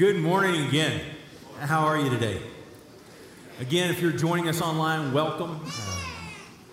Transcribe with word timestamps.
Good 0.00 0.16
morning 0.16 0.66
again. 0.66 0.98
How 1.58 1.84
are 1.84 1.98
you 1.98 2.08
today? 2.08 2.40
Again, 3.58 3.90
if 3.90 4.00
you're 4.00 4.12
joining 4.12 4.48
us 4.48 4.62
online, 4.62 5.12
welcome. 5.12 5.50
Um, 5.50 5.70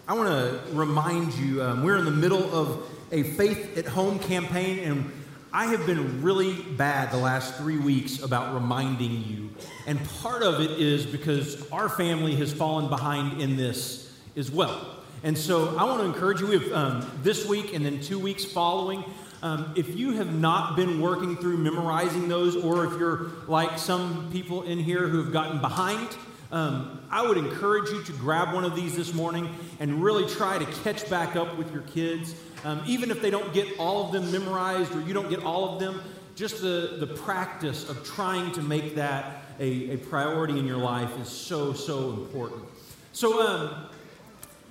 I 0.08 0.14
want 0.14 0.30
to 0.30 0.62
remind 0.72 1.34
you 1.34 1.62
um, 1.62 1.84
we're 1.84 1.98
in 1.98 2.06
the 2.06 2.12
middle 2.12 2.50
of 2.56 2.90
a 3.12 3.24
Faith 3.24 3.78
at 3.78 3.86
Home 3.86 4.18
campaign, 4.18 4.80
and 4.80 5.12
I 5.52 5.66
have 5.66 5.86
been 5.86 6.22
really 6.22 6.54
bad 6.54 7.12
the 7.12 7.18
last 7.18 7.56
three 7.56 7.78
weeks 7.78 8.24
about 8.24 8.54
reminding 8.54 9.26
you. 9.26 9.50
And 9.88 10.02
part 10.22 10.42
of 10.42 10.62
it 10.62 10.72
is 10.80 11.06
because 11.06 11.70
our 11.70 11.90
family 11.90 12.34
has 12.36 12.54
fallen 12.54 12.88
behind 12.88 13.42
in 13.42 13.58
this 13.58 14.10
as 14.38 14.50
well. 14.50 15.04
And 15.24 15.38
so 15.38 15.76
I 15.76 15.84
want 15.84 16.00
to 16.00 16.06
encourage 16.06 16.40
you, 16.40 16.48
we 16.48 16.60
have 16.60 16.72
um, 16.72 17.12
this 17.24 17.46
week 17.46 17.74
and 17.74 17.86
then 17.86 18.00
two 18.00 18.20
weeks 18.20 18.46
following. 18.46 19.04
Um, 19.44 19.74
if 19.76 19.96
you 19.96 20.14
have 20.14 20.34
not 20.34 20.76
been 20.76 21.00
working 21.00 21.38
through 21.38 21.58
memorizing 21.58 22.28
those, 22.28 22.56
or 22.56 22.86
if 22.86 23.00
you're 23.00 23.32
like 23.48 23.78
some 23.78 24.30
people 24.32 24.64
in 24.64 24.80
here 24.80 25.08
who 25.08 25.24
have 25.24 25.32
gotten 25.32 25.62
behind, 25.62 26.10
um, 26.52 27.02
I 27.12 27.28
would 27.28 27.38
encourage 27.38 27.90
you 27.90 28.02
to 28.04 28.12
grab 28.14 28.54
one 28.54 28.64
of 28.64 28.76
these 28.76 28.96
this 28.96 29.14
morning 29.14 29.54
and 29.80 30.02
really 30.02 30.28
try 30.28 30.58
to 30.58 30.66
catch 30.84 31.10
back 31.10 31.36
up 31.36 31.58
with 31.58 31.72
your 31.72 31.84
kids. 31.84 32.34
Um, 32.64 32.82
even 32.88 33.12
if 33.12 33.22
they 33.22 33.30
don't 33.30 33.54
get 33.54 33.80
all 33.80 34.06
of 34.06 34.12
them 34.12 34.32
memorized 34.32 34.96
or 34.96 35.02
you 35.02 35.14
don't 35.14 35.30
get 35.30 35.44
all 35.44 35.74
of 35.74 35.80
them, 35.80 36.02
just 36.36 36.62
the, 36.62 36.98
the 37.00 37.08
practice 37.08 37.90
of 37.90 38.04
trying 38.06 38.52
to 38.54 38.62
make 38.62 38.96
that 38.96 39.44
a, 39.60 39.92
a 39.92 39.98
priority 39.98 40.58
in 40.58 40.66
your 40.66 40.78
life 40.78 41.20
is 41.20 41.28
so, 41.28 41.74
so 41.74 42.12
important. 42.12 42.64
So, 43.12 43.48
um, 43.48 43.90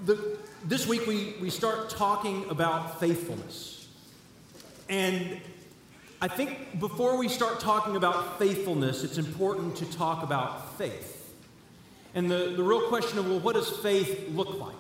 the, 0.05 0.39
this 0.65 0.87
week 0.87 1.07
we, 1.07 1.35
we 1.41 1.51
start 1.51 1.91
talking 1.91 2.49
about 2.51 3.01
faithfulness. 3.01 3.76
And 4.89 5.41
I 6.21 6.29
think 6.29 6.79
before 6.79 7.17
we 7.17 7.29
start 7.29 7.61
talking 7.61 7.97
about 7.97 8.39
faithfulness, 8.39 9.03
it's 9.03 9.19
important 9.19 9.77
to 9.77 9.85
talk 9.97 10.23
about 10.23 10.79
faith. 10.79 11.35
And 12.15 12.31
the, 12.31 12.55
the 12.57 12.63
real 12.63 12.89
question 12.89 13.19
of, 13.19 13.29
well, 13.29 13.41
what 13.41 13.55
does 13.55 13.69
faith 13.69 14.31
look 14.31 14.59
like? 14.59 14.75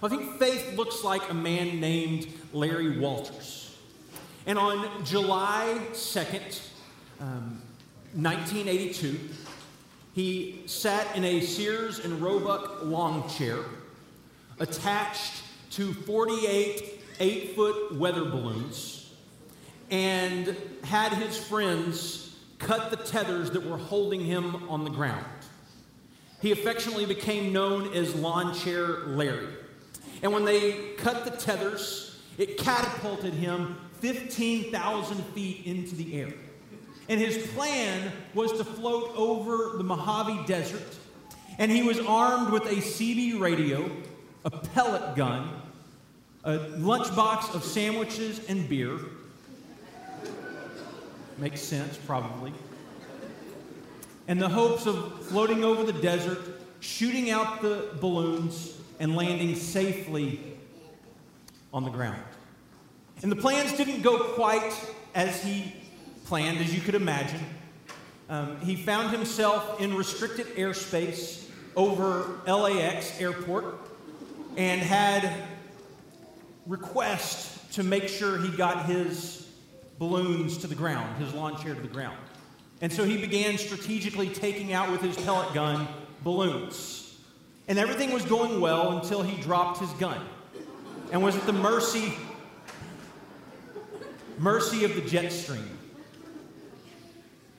Well, 0.00 0.12
I 0.12 0.16
think 0.16 0.38
faith 0.38 0.76
looks 0.76 1.02
like 1.02 1.28
a 1.30 1.34
man 1.34 1.80
named 1.80 2.28
Larry 2.52 2.98
Walters. 2.98 3.76
And 4.46 4.58
on 4.58 5.04
July 5.04 5.80
2nd, 5.92 6.60
um, 7.20 7.62
1982, 8.14 9.18
he 10.14 10.62
sat 10.66 11.16
in 11.16 11.24
a 11.24 11.40
Sears 11.40 11.98
and 11.98 12.20
Roebuck 12.20 12.84
long 12.84 13.28
chair 13.28 13.58
attached 14.58 15.42
to 15.70 15.92
48 15.94 17.00
eight 17.20 17.54
foot 17.54 17.94
weather 17.94 18.24
balloons 18.24 18.99
and 19.90 20.56
had 20.84 21.12
his 21.12 21.36
friends 21.36 22.36
cut 22.58 22.90
the 22.90 22.96
tethers 22.96 23.50
that 23.50 23.64
were 23.64 23.76
holding 23.76 24.20
him 24.20 24.68
on 24.68 24.84
the 24.84 24.90
ground. 24.90 25.24
He 26.40 26.52
affectionately 26.52 27.06
became 27.06 27.52
known 27.52 27.92
as 27.94 28.14
Lawn 28.14 28.54
Chair 28.54 29.06
Larry. 29.06 29.48
And 30.22 30.32
when 30.32 30.44
they 30.44 30.92
cut 30.96 31.24
the 31.24 31.30
tethers, 31.32 32.20
it 32.38 32.56
catapulted 32.58 33.34
him 33.34 33.76
15,000 34.00 35.24
feet 35.34 35.66
into 35.66 35.94
the 35.94 36.20
air. 36.20 36.32
And 37.08 37.20
his 37.20 37.46
plan 37.48 38.12
was 38.34 38.52
to 38.52 38.64
float 38.64 39.12
over 39.16 39.76
the 39.76 39.84
Mojave 39.84 40.46
Desert. 40.46 40.96
And 41.58 41.70
he 41.70 41.82
was 41.82 41.98
armed 41.98 42.52
with 42.52 42.64
a 42.66 42.76
CB 42.76 43.40
radio, 43.40 43.90
a 44.44 44.50
pellet 44.50 45.16
gun, 45.16 45.50
a 46.44 46.58
lunchbox 46.58 47.54
of 47.54 47.64
sandwiches 47.64 48.40
and 48.48 48.66
beer, 48.68 48.98
Makes 51.40 51.62
sense, 51.62 51.96
probably. 51.96 52.52
And 54.28 54.38
the 54.38 54.48
hopes 54.50 54.84
of 54.84 55.24
floating 55.24 55.64
over 55.64 55.90
the 55.90 55.98
desert, 56.00 56.38
shooting 56.80 57.30
out 57.30 57.62
the 57.62 57.88
balloons, 57.98 58.76
and 58.98 59.16
landing 59.16 59.56
safely 59.56 60.58
on 61.72 61.84
the 61.84 61.90
ground. 61.90 62.22
And 63.22 63.32
the 63.32 63.36
plans 63.36 63.74
didn't 63.74 64.02
go 64.02 64.18
quite 64.34 64.70
as 65.14 65.42
he 65.42 65.74
planned, 66.26 66.58
as 66.58 66.74
you 66.74 66.82
could 66.82 66.94
imagine. 66.94 67.40
Um, 68.28 68.60
he 68.60 68.76
found 68.76 69.10
himself 69.10 69.80
in 69.80 69.96
restricted 69.96 70.46
airspace 70.56 71.48
over 71.74 72.38
LAX 72.46 73.18
airport 73.18 73.76
and 74.58 74.82
had 74.82 75.32
request 76.66 77.72
to 77.72 77.82
make 77.82 78.08
sure 78.08 78.36
he 78.36 78.54
got 78.54 78.84
his 78.84 79.49
balloons 80.00 80.56
to 80.56 80.66
the 80.66 80.74
ground, 80.74 81.22
his 81.22 81.32
lawn 81.34 81.62
chair 81.62 81.74
to 81.74 81.80
the 81.80 81.86
ground. 81.86 82.16
And 82.80 82.90
so 82.90 83.04
he 83.04 83.18
began 83.18 83.58
strategically 83.58 84.30
taking 84.30 84.72
out 84.72 84.90
with 84.90 85.02
his 85.02 85.14
pellet 85.18 85.52
gun 85.52 85.86
balloons. 86.24 87.18
And 87.68 87.78
everything 87.78 88.10
was 88.10 88.24
going 88.24 88.62
well 88.62 88.98
until 88.98 89.22
he 89.22 89.40
dropped 89.42 89.78
his 89.78 89.90
gun 89.92 90.20
and 91.12 91.22
was 91.22 91.36
at 91.36 91.44
the 91.44 91.52
mercy 91.52 92.14
mercy 94.38 94.84
of 94.84 94.94
the 94.94 95.02
jet 95.02 95.30
stream. 95.30 95.78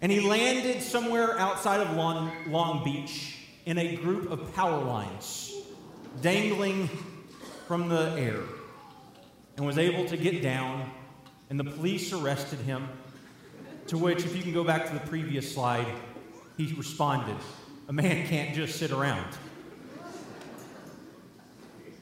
And 0.02 0.12
he 0.12 0.20
landed 0.20 0.82
somewhere 0.82 1.38
outside 1.38 1.80
of 1.80 1.96
Long, 1.96 2.32
Long 2.48 2.84
Beach 2.84 3.38
in 3.68 3.78
a 3.78 3.98
group 3.98 4.32
of 4.32 4.54
power 4.56 4.84
lines 4.84 5.54
dangling 6.22 6.90
from 7.68 7.88
the 7.88 8.14
air 8.18 8.42
and 9.58 9.66
was 9.66 9.78
able 9.78 10.06
to 10.06 10.18
get 10.18 10.42
down 10.42 10.81
and 11.52 11.60
the 11.60 11.66
police 11.66 12.14
arrested 12.14 12.60
him. 12.60 12.88
To 13.88 13.98
which, 13.98 14.20
if 14.20 14.38
you 14.38 14.42
can 14.42 14.54
go 14.54 14.64
back 14.64 14.88
to 14.88 14.94
the 14.94 15.02
previous 15.02 15.54
slide, 15.54 15.86
he 16.56 16.74
responded 16.74 17.36
A 17.90 17.94
man 17.94 18.26
can't 18.26 18.56
just 18.56 18.80
sit 18.80 18.92
around. 18.92 19.28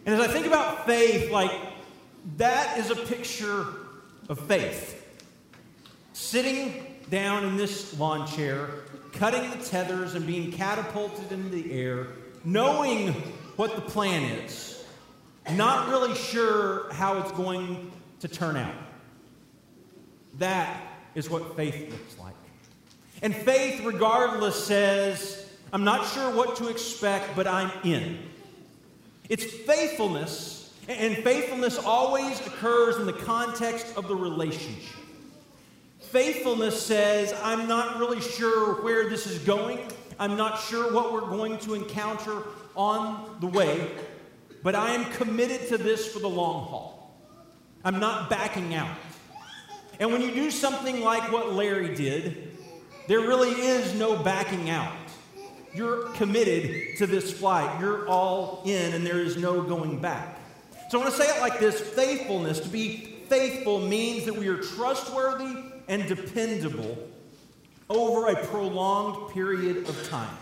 And 0.06 0.14
as 0.14 0.22
I 0.22 0.32
think 0.32 0.46
about 0.46 0.86
faith, 0.86 1.32
like 1.32 1.52
that 2.38 2.78
is 2.78 2.92
a 2.92 2.96
picture 2.96 3.66
of 4.30 4.40
faith. 4.42 5.04
Sitting 6.14 6.86
down 7.10 7.44
in 7.44 7.58
this 7.58 7.98
lawn 7.98 8.28
chair, 8.28 8.70
cutting 9.14 9.50
the 9.50 9.66
tethers 9.66 10.14
and 10.14 10.28
being 10.28 10.52
catapulted 10.52 11.32
into 11.32 11.50
the 11.50 11.74
air, 11.74 12.08
knowing 12.46 13.14
what 13.56 13.76
the 13.76 13.82
plan 13.82 14.22
is, 14.44 14.86
not 15.54 15.90
really 15.90 16.14
sure 16.14 16.94
how 16.94 17.18
it's 17.18 17.32
going 17.32 17.92
to 18.20 18.28
turn 18.28 18.56
out. 18.56 18.76
That 20.38 20.82
is 21.16 21.30
what 21.30 21.56
faith 21.56 21.92
looks 21.92 22.18
like. 22.20 22.34
And 23.22 23.36
faith, 23.36 23.84
regardless, 23.84 24.64
says, 24.64 25.50
I'm 25.74 25.84
not 25.84 26.08
sure 26.08 26.34
what 26.34 26.56
to 26.58 26.68
expect, 26.70 27.36
but 27.36 27.48
I'm 27.48 27.72
in. 27.84 28.20
It's 29.28 29.44
faithfulness, 29.44 30.74
and 30.88 31.18
faithfulness 31.18 31.78
always 31.78 32.40
occurs 32.48 32.96
in 32.98 33.06
the 33.06 33.14
context 33.14 33.96
of 33.98 34.08
the 34.08 34.16
relationship. 34.16 34.96
Faithfulness 36.00 36.82
says, 36.82 37.36
I'm 37.44 37.68
not 37.68 38.00
really 38.00 38.22
sure 38.22 38.82
where 38.82 39.10
this 39.10 39.28
is 39.28 39.38
going. 39.40 39.80
I'm 40.18 40.36
not 40.36 40.60
sure 40.60 40.92
what 40.92 41.14
we're 41.14 41.22
going 41.22 41.60
to 41.60 41.76
encounter 41.76 42.42
on 42.76 43.38
the 43.42 43.48
way, 43.48 43.92
but 44.64 44.74
I 44.74 44.96
am 44.96 45.06
committed 45.12 45.68
to 45.68 45.78
this 45.78 46.12
for 46.12 46.20
the 46.20 46.30
long 46.30 46.66
haul. 46.66 47.16
I'm 47.84 48.00
not 48.00 48.30
backing 48.30 48.74
out. 48.74 48.98
And 50.00 50.12
when 50.12 50.22
you 50.22 50.32
do 50.32 50.50
something 50.50 51.02
like 51.02 51.32
what 51.32 51.54
Larry 51.54 51.94
did, 51.94 52.58
there 53.08 53.20
really 53.20 53.52
is 53.52 53.94
no 53.96 54.16
backing 54.16 54.70
out. 54.70 54.96
You're 55.74 56.10
committed 56.10 56.98
to 56.98 57.06
this 57.06 57.32
flight. 57.32 57.80
You're 57.80 58.08
all 58.08 58.64
in, 58.66 58.94
and 58.94 59.06
there 59.06 59.20
is 59.20 59.38
no 59.38 59.62
going 59.62 60.00
back. 60.00 60.40
So 60.90 61.00
I 61.00 61.04
want 61.04 61.16
to 61.16 61.22
say 61.22 61.28
it 61.28 61.42
like 61.42 61.60
this 61.60 61.80
faithfulness, 61.80 62.60
to 62.62 62.70
be 62.70 63.18
faithful 63.28 63.80
means 63.80 64.26
that 64.26 64.36
we 64.36 64.48
are 64.48 64.58
trustworthy 64.58 65.64
and 65.88 66.08
dependable 66.08 66.98
over 67.90 68.28
a 68.28 68.46
prolonged 68.48 69.34
period 69.34 69.90
of 69.90 70.10
time. 70.10 70.36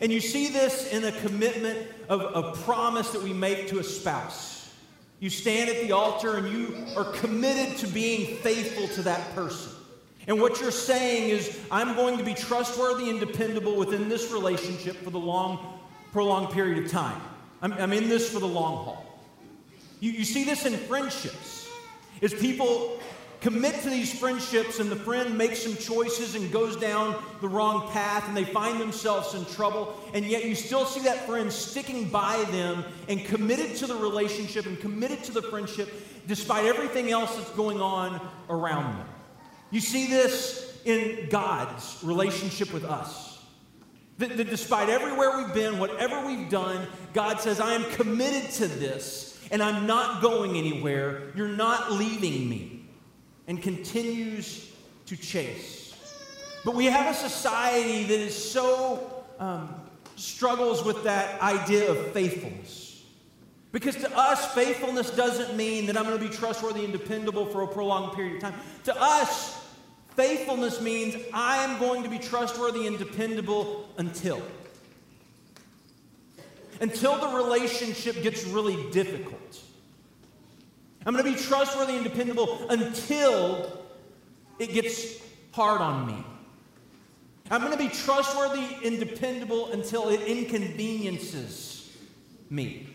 And 0.00 0.12
you 0.12 0.20
see 0.20 0.48
this 0.48 0.92
in 0.92 1.04
a 1.04 1.12
commitment 1.12 1.88
of 2.08 2.20
a 2.20 2.52
promise 2.62 3.10
that 3.10 3.22
we 3.22 3.32
make 3.32 3.68
to 3.68 3.78
a 3.78 3.84
spouse. 3.84 4.57
You 5.20 5.30
stand 5.30 5.68
at 5.68 5.82
the 5.82 5.92
altar 5.92 6.36
and 6.36 6.48
you 6.52 6.86
are 6.96 7.04
committed 7.04 7.76
to 7.78 7.86
being 7.88 8.36
faithful 8.36 8.86
to 8.88 9.02
that 9.02 9.34
person. 9.34 9.72
And 10.28 10.40
what 10.40 10.60
you're 10.60 10.70
saying 10.70 11.30
is, 11.30 11.58
I'm 11.70 11.96
going 11.96 12.18
to 12.18 12.24
be 12.24 12.34
trustworthy 12.34 13.10
and 13.10 13.18
dependable 13.18 13.76
within 13.76 14.08
this 14.08 14.30
relationship 14.30 14.96
for 14.96 15.10
the 15.10 15.18
long, 15.18 15.80
prolonged 16.12 16.50
period 16.50 16.84
of 16.84 16.90
time. 16.90 17.20
I'm, 17.62 17.72
I'm 17.72 17.92
in 17.92 18.08
this 18.08 18.30
for 18.30 18.38
the 18.38 18.46
long 18.46 18.84
haul. 18.84 19.20
You, 20.00 20.12
you 20.12 20.24
see 20.24 20.44
this 20.44 20.66
in 20.66 20.74
friendships. 20.74 21.68
As 22.22 22.34
people 22.34 23.00
commit 23.40 23.74
to 23.82 23.90
these 23.90 24.18
friendships 24.18 24.80
and 24.80 24.90
the 24.90 24.96
friend 24.96 25.36
makes 25.38 25.62
some 25.62 25.76
choices 25.76 26.34
and 26.34 26.50
goes 26.50 26.76
down 26.76 27.14
the 27.40 27.48
wrong 27.48 27.88
path 27.90 28.26
and 28.26 28.36
they 28.36 28.44
find 28.44 28.80
themselves 28.80 29.34
in 29.34 29.44
trouble 29.54 29.98
and 30.14 30.24
yet 30.24 30.44
you 30.44 30.54
still 30.54 30.84
see 30.84 31.00
that 31.00 31.26
friend 31.26 31.52
sticking 31.52 32.08
by 32.08 32.42
them 32.50 32.84
and 33.08 33.24
committed 33.24 33.76
to 33.76 33.86
the 33.86 33.94
relationship 33.94 34.66
and 34.66 34.80
committed 34.80 35.22
to 35.22 35.32
the 35.32 35.42
friendship 35.42 35.88
despite 36.26 36.64
everything 36.64 37.10
else 37.10 37.34
that's 37.36 37.50
going 37.50 37.80
on 37.80 38.20
around 38.50 38.98
them 38.98 39.06
you 39.70 39.80
see 39.80 40.06
this 40.06 40.68
in 40.84 41.28
God's 41.28 41.98
relationship 42.02 42.72
with 42.72 42.84
us. 42.84 43.44
That, 44.18 44.36
that 44.36 44.50
despite 44.50 44.88
everywhere 44.88 45.36
we've 45.36 45.54
been, 45.54 45.78
whatever 45.78 46.26
we've 46.26 46.48
done, 46.48 46.86
God 47.12 47.40
says, 47.40 47.60
I 47.60 47.74
am 47.74 47.84
committed 47.92 48.50
to 48.52 48.66
this 48.66 49.38
and 49.50 49.62
I'm 49.62 49.86
not 49.86 50.22
going 50.22 50.56
anywhere. 50.56 51.30
You're 51.36 51.48
not 51.48 51.92
leaving 51.92 52.48
me. 52.48 52.77
And 53.48 53.60
continues 53.60 54.70
to 55.06 55.16
chase. 55.16 55.94
But 56.64 56.74
we 56.74 56.84
have 56.84 57.12
a 57.12 57.18
society 57.18 58.04
that 58.04 58.20
is 58.20 58.34
so 58.36 59.24
um, 59.40 59.74
struggles 60.16 60.84
with 60.84 61.02
that 61.04 61.40
idea 61.40 61.90
of 61.90 62.12
faithfulness. 62.12 63.02
Because 63.72 63.96
to 63.96 64.18
us, 64.18 64.52
faithfulness 64.54 65.10
doesn't 65.10 65.56
mean 65.56 65.86
that 65.86 65.96
I'm 65.96 66.04
going 66.04 66.18
to 66.18 66.24
be 66.24 66.34
trustworthy 66.34 66.84
and 66.84 66.92
dependable 66.92 67.46
for 67.46 67.62
a 67.62 67.66
prolonged 67.66 68.14
period 68.14 68.36
of 68.36 68.40
time. 68.42 68.54
To 68.84 69.02
us, 69.02 69.66
faithfulness 70.16 70.80
means 70.80 71.16
I 71.32 71.64
am 71.64 71.78
going 71.78 72.02
to 72.02 72.08
be 72.08 72.18
trustworthy 72.18 72.86
and 72.86 72.98
dependable 72.98 73.88
until. 73.98 74.42
Until 76.80 77.18
the 77.18 77.36
relationship 77.36 78.22
gets 78.22 78.44
really 78.44 78.90
difficult. 78.90 79.62
I'm 81.08 81.14
going 81.14 81.24
to 81.24 81.30
be 81.38 81.42
trustworthy 81.42 81.94
and 81.94 82.04
dependable 82.04 82.66
until 82.68 83.80
it 84.58 84.74
gets 84.74 85.16
hard 85.52 85.80
on 85.80 86.06
me. 86.06 86.22
I'm 87.50 87.62
going 87.62 87.72
to 87.72 87.78
be 87.78 87.88
trustworthy 87.88 88.86
and 88.86 88.98
dependable 88.98 89.72
until 89.72 90.10
it 90.10 90.20
inconveniences 90.20 91.96
me. 92.50 92.90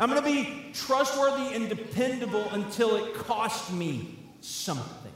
I'm 0.00 0.10
going 0.10 0.24
to 0.24 0.28
be 0.28 0.72
trustworthy 0.72 1.54
and 1.54 1.68
dependable 1.68 2.48
until 2.50 2.96
it 2.96 3.14
costs 3.14 3.70
me 3.70 4.18
something. 4.40 5.12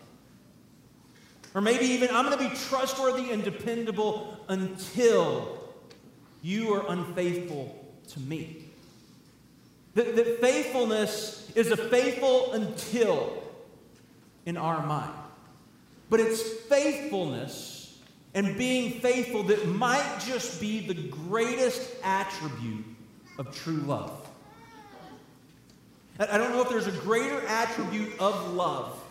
Or 1.52 1.60
maybe 1.60 1.86
even 1.86 2.14
I'm 2.14 2.26
going 2.26 2.38
to 2.38 2.48
be 2.48 2.54
trustworthy 2.68 3.32
and 3.32 3.42
dependable 3.42 4.38
until 4.46 5.58
you 6.42 6.72
are 6.74 6.92
unfaithful 6.92 7.76
to 8.10 8.20
me. 8.20 8.67
That, 9.98 10.14
that 10.14 10.40
faithfulness 10.40 11.50
is 11.56 11.72
a 11.72 11.76
faithful 11.76 12.52
until 12.52 13.42
in 14.46 14.56
our 14.56 14.86
mind. 14.86 15.10
But 16.08 16.20
it's 16.20 16.40
faithfulness 16.40 17.98
and 18.32 18.56
being 18.56 19.00
faithful 19.00 19.42
that 19.42 19.66
might 19.66 20.20
just 20.24 20.60
be 20.60 20.86
the 20.86 20.94
greatest 20.94 21.96
attribute 22.04 22.84
of 23.40 23.52
true 23.52 23.78
love. 23.78 24.24
I 26.20 26.38
don't 26.38 26.52
know 26.52 26.62
if 26.62 26.68
there's 26.68 26.86
a 26.86 26.92
greater 26.92 27.44
attribute 27.48 28.20
of 28.20 28.54
love 28.54 29.02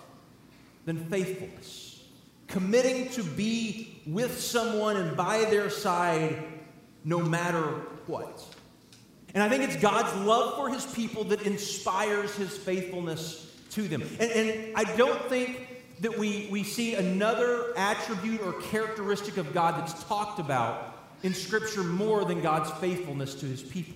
than 0.85 1.03
faithfulness. 1.09 2.01
Committing 2.47 3.09
to 3.09 3.23
be 3.23 3.99
with 4.07 4.39
someone 4.39 4.95
and 4.95 5.17
by 5.17 5.43
their 5.49 5.69
side 5.69 6.41
no 7.03 7.19
matter 7.19 7.65
what. 8.05 8.41
And 9.33 9.43
I 9.43 9.49
think 9.49 9.63
it's 9.63 9.75
God's 9.75 10.15
love 10.25 10.55
for 10.55 10.69
his 10.69 10.85
people 10.85 11.25
that 11.25 11.43
inspires 11.43 12.33
his 12.35 12.55
faithfulness 12.57 13.55
to 13.71 13.87
them. 13.87 14.01
And, 14.19 14.31
and 14.31 14.75
I 14.75 14.83
don't 14.95 15.21
think 15.29 15.67
that 15.99 16.17
we, 16.17 16.47
we 16.51 16.63
see 16.63 16.95
another 16.95 17.77
attribute 17.77 18.41
or 18.41 18.53
characteristic 18.53 19.37
of 19.37 19.53
God 19.53 19.79
that's 19.79 20.03
talked 20.05 20.39
about 20.39 20.95
in 21.23 21.33
Scripture 21.33 21.83
more 21.83 22.25
than 22.25 22.41
God's 22.41 22.71
faithfulness 22.79 23.35
to 23.35 23.45
his 23.45 23.63
people. 23.63 23.95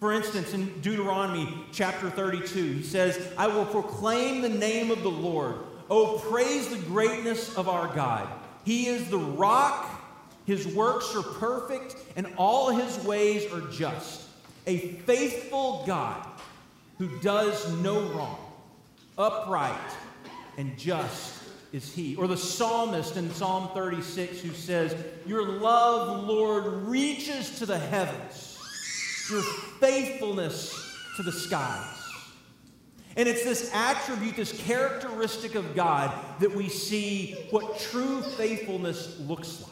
For 0.00 0.12
instance, 0.12 0.52
in 0.52 0.80
Deuteronomy 0.80 1.64
chapter 1.72 2.10
32, 2.10 2.72
he 2.72 2.82
says, 2.82 3.32
I 3.38 3.46
will 3.46 3.64
proclaim 3.64 4.42
the 4.42 4.48
name 4.48 4.90
of 4.90 5.02
the 5.02 5.10
Lord. 5.10 5.56
Oh, 5.88 6.18
praise 6.18 6.68
the 6.68 6.76
greatness 6.76 7.56
of 7.56 7.68
our 7.68 7.92
God. 7.94 8.28
He 8.64 8.86
is 8.86 9.08
the 9.08 9.18
rock, 9.18 9.88
his 10.46 10.66
works 10.66 11.14
are 11.14 11.22
perfect, 11.22 11.96
and 12.16 12.26
all 12.36 12.70
his 12.70 13.02
ways 13.04 13.50
are 13.52 13.62
just. 13.70 14.23
A 14.66 14.78
faithful 14.78 15.84
God 15.86 16.26
who 16.98 17.08
does 17.20 17.70
no 17.78 18.00
wrong, 18.00 18.38
upright 19.18 19.92
and 20.56 20.76
just 20.78 21.42
is 21.72 21.92
he. 21.92 22.14
Or 22.16 22.26
the 22.26 22.36
psalmist 22.36 23.16
in 23.16 23.32
Psalm 23.34 23.70
36 23.74 24.40
who 24.40 24.50
says, 24.50 24.96
Your 25.26 25.58
love, 25.58 26.24
Lord, 26.24 26.66
reaches 26.86 27.58
to 27.58 27.66
the 27.66 27.78
heavens 27.78 28.54
your 29.30 29.42
faithfulness 29.80 30.94
to 31.16 31.22
the 31.22 31.32
skies. 31.32 31.88
And 33.16 33.28
it's 33.28 33.44
this 33.44 33.70
attribute, 33.72 34.36
this 34.36 34.52
characteristic 34.66 35.54
of 35.54 35.74
God 35.74 36.12
that 36.40 36.54
we 36.54 36.68
see 36.68 37.46
what 37.50 37.78
true 37.78 38.22
faithfulness 38.22 39.18
looks 39.20 39.62
like. 39.62 39.70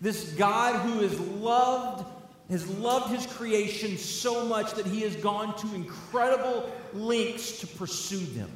This 0.00 0.32
God 0.32 0.80
who 0.80 1.00
is 1.00 1.18
loved, 1.20 2.06
has 2.50 2.66
loved 2.78 3.14
his 3.14 3.26
creation 3.26 3.98
so 3.98 4.44
much 4.44 4.72
that 4.74 4.86
he 4.86 5.02
has 5.02 5.14
gone 5.16 5.56
to 5.58 5.74
incredible 5.74 6.70
lengths 6.94 7.60
to 7.60 7.66
pursue 7.66 8.24
them 8.34 8.50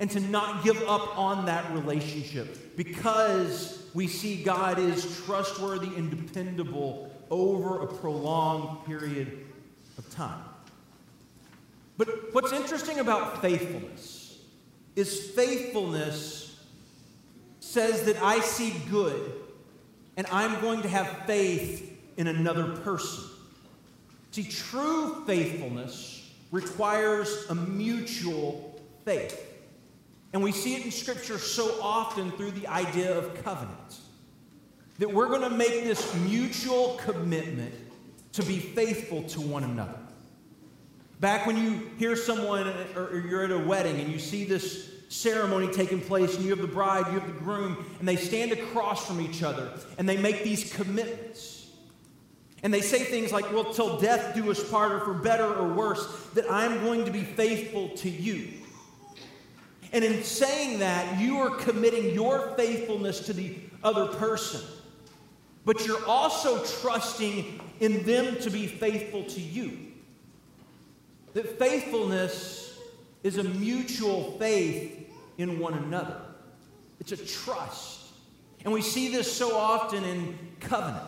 and 0.00 0.10
to 0.10 0.20
not 0.20 0.64
give 0.64 0.80
up 0.88 1.16
on 1.18 1.46
that 1.46 1.72
relationship 1.72 2.76
because 2.76 3.88
we 3.94 4.06
see 4.06 4.42
God 4.42 4.78
is 4.78 5.22
trustworthy 5.24 5.88
and 5.96 6.10
dependable 6.10 7.10
over 7.30 7.82
a 7.82 7.86
prolonged 7.86 8.84
period 8.86 9.46
of 9.98 10.08
time. 10.10 10.42
But 11.96 12.32
what's 12.32 12.52
interesting 12.52 13.00
about 13.00 13.40
faithfulness 13.40 14.38
is 14.94 15.30
faithfulness 15.30 16.56
says 17.60 18.04
that 18.04 18.22
I 18.22 18.40
see 18.40 18.74
good 18.88 19.32
and 20.16 20.26
I'm 20.32 20.60
going 20.60 20.82
to 20.82 20.88
have 20.88 21.06
faith 21.26 21.97
in 22.18 22.26
another 22.26 22.76
person. 22.78 23.24
See, 24.32 24.44
true 24.44 25.24
faithfulness 25.24 26.30
requires 26.50 27.46
a 27.48 27.54
mutual 27.54 28.78
faith. 29.06 29.46
And 30.34 30.42
we 30.42 30.52
see 30.52 30.74
it 30.74 30.84
in 30.84 30.90
Scripture 30.90 31.38
so 31.38 31.80
often 31.80 32.30
through 32.32 32.50
the 32.50 32.66
idea 32.66 33.16
of 33.16 33.42
covenant 33.42 33.96
that 34.98 35.10
we're 35.10 35.28
going 35.28 35.42
to 35.42 35.50
make 35.50 35.84
this 35.84 36.14
mutual 36.16 37.00
commitment 37.04 37.72
to 38.32 38.42
be 38.42 38.58
faithful 38.58 39.22
to 39.22 39.40
one 39.40 39.64
another. 39.64 39.98
Back 41.20 41.46
when 41.46 41.56
you 41.56 41.90
hear 41.98 42.14
someone 42.16 42.72
or 42.94 43.24
you're 43.28 43.44
at 43.44 43.50
a 43.50 43.58
wedding 43.58 43.98
and 44.00 44.12
you 44.12 44.18
see 44.18 44.44
this 44.44 44.90
ceremony 45.08 45.72
taking 45.72 46.00
place 46.00 46.36
and 46.36 46.44
you 46.44 46.50
have 46.50 46.60
the 46.60 46.68
bride, 46.68 47.06
you 47.12 47.18
have 47.18 47.26
the 47.26 47.40
groom, 47.40 47.84
and 47.98 48.06
they 48.06 48.16
stand 48.16 48.52
across 48.52 49.06
from 49.06 49.20
each 49.20 49.42
other 49.42 49.72
and 49.96 50.08
they 50.08 50.16
make 50.16 50.44
these 50.44 50.72
commitments. 50.74 51.57
And 52.62 52.74
they 52.74 52.80
say 52.80 53.04
things 53.04 53.32
like, 53.32 53.52
well, 53.52 53.72
till 53.72 53.98
death 53.98 54.34
do 54.34 54.50
us 54.50 54.68
part, 54.68 54.92
or 54.92 55.00
for 55.00 55.14
better 55.14 55.46
or 55.46 55.68
worse, 55.68 56.06
that 56.34 56.50
I'm 56.50 56.82
going 56.82 57.04
to 57.04 57.10
be 57.10 57.22
faithful 57.22 57.90
to 57.98 58.10
you. 58.10 58.48
And 59.92 60.04
in 60.04 60.22
saying 60.22 60.80
that, 60.80 61.20
you 61.20 61.38
are 61.38 61.50
committing 61.50 62.14
your 62.14 62.54
faithfulness 62.56 63.20
to 63.26 63.32
the 63.32 63.56
other 63.82 64.06
person 64.06 64.60
but 65.68 65.84
you're 65.84 66.02
also 66.06 66.64
trusting 66.80 67.60
in 67.80 68.02
them 68.04 68.38
to 68.38 68.48
be 68.48 68.66
faithful 68.66 69.22
to 69.24 69.38
you. 69.38 69.78
That 71.34 71.58
faithfulness 71.58 72.78
is 73.22 73.36
a 73.36 73.44
mutual 73.44 74.38
faith 74.38 75.10
in 75.36 75.58
one 75.58 75.74
another, 75.74 76.22
it's 77.00 77.12
a 77.12 77.18
trust. 77.18 78.06
And 78.64 78.72
we 78.72 78.80
see 78.80 79.12
this 79.12 79.30
so 79.30 79.58
often 79.58 80.04
in 80.04 80.38
covenant. 80.58 81.04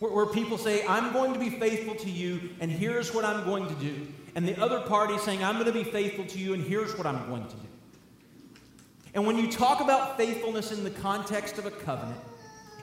Where, 0.00 0.12
where, 0.12 0.26
people 0.26 0.58
say, 0.58 0.84
I'm 0.86 1.12
going 1.12 1.32
to 1.34 1.38
be 1.38 1.50
faithful 1.50 1.94
to 1.94 2.10
you, 2.10 2.50
and 2.58 2.70
here's 2.70 3.14
what 3.14 3.24
I'm 3.24 3.44
going 3.44 3.68
to 3.68 3.74
do. 3.74 4.08
And 4.34 4.48
the 4.48 4.60
other 4.60 4.80
party 4.80 5.16
saying, 5.18 5.44
I'm 5.44 5.54
going 5.54 5.66
to 5.66 5.72
be 5.72 5.84
faithful 5.84 6.24
to 6.24 6.38
you, 6.38 6.54
and 6.54 6.62
here's 6.62 6.96
what 6.96 7.06
I'm 7.06 7.28
going 7.28 7.46
to 7.46 7.54
do. 7.56 7.68
And 9.14 9.26
when 9.26 9.36
you 9.36 9.50
talk 9.50 9.80
about 9.80 10.16
faithfulness 10.16 10.72
in 10.72 10.84
the 10.84 10.90
context 10.90 11.58
of 11.58 11.66
a 11.66 11.70
covenant, 11.70 12.20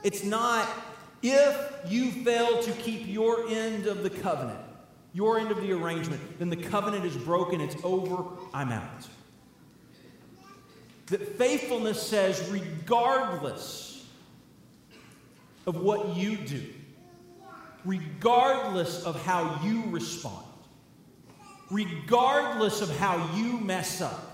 it's 0.02 0.24
not 0.24 0.68
if 1.22 1.70
you 1.88 2.10
fail 2.10 2.62
to 2.62 2.72
keep 2.72 3.06
your 3.06 3.48
end 3.48 3.86
of 3.86 4.02
the 4.02 4.10
covenant, 4.10 4.60
your 5.12 5.38
end 5.38 5.50
of 5.50 5.60
the 5.60 5.72
arrangement, 5.72 6.38
then 6.38 6.50
the 6.50 6.56
covenant 6.56 7.04
is 7.04 7.16
broken, 7.16 7.60
it's 7.60 7.76
over, 7.82 8.24
I'm 8.54 8.70
out. 8.70 9.08
That 11.06 11.36
faithfulness 11.38 12.00
says, 12.00 12.48
regardless 12.50 14.06
of 15.66 15.80
what 15.80 16.16
you 16.16 16.36
do, 16.36 16.62
regardless 17.84 19.04
of 19.04 19.22
how 19.24 19.60
you 19.64 19.84
respond, 19.88 20.46
regardless 21.70 22.80
of 22.80 22.96
how 22.98 23.34
you 23.36 23.58
mess 23.58 24.00
up, 24.00 24.24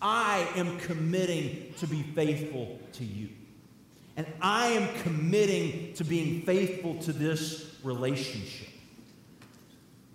I 0.00 0.48
am 0.54 0.78
committing 0.78 1.74
to 1.78 1.86
be 1.86 2.02
faithful 2.02 2.78
to 2.94 3.04
you. 3.04 3.28
And 4.16 4.26
I 4.40 4.68
am 4.68 4.88
committing 5.02 5.94
to 5.94 6.04
being 6.04 6.42
faithful 6.42 6.96
to 7.02 7.12
this 7.12 7.76
relationship. 7.84 8.68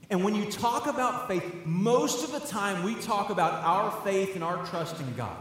And 0.09 0.23
when 0.23 0.35
you 0.35 0.49
talk 0.51 0.87
about 0.87 1.27
faith, 1.27 1.43
most 1.65 2.23
of 2.23 2.31
the 2.31 2.47
time 2.47 2.83
we 2.83 2.95
talk 2.95 3.29
about 3.29 3.63
our 3.63 3.91
faith 4.03 4.35
and 4.35 4.43
our 4.43 4.65
trust 4.65 4.99
in 4.99 5.13
God. 5.15 5.37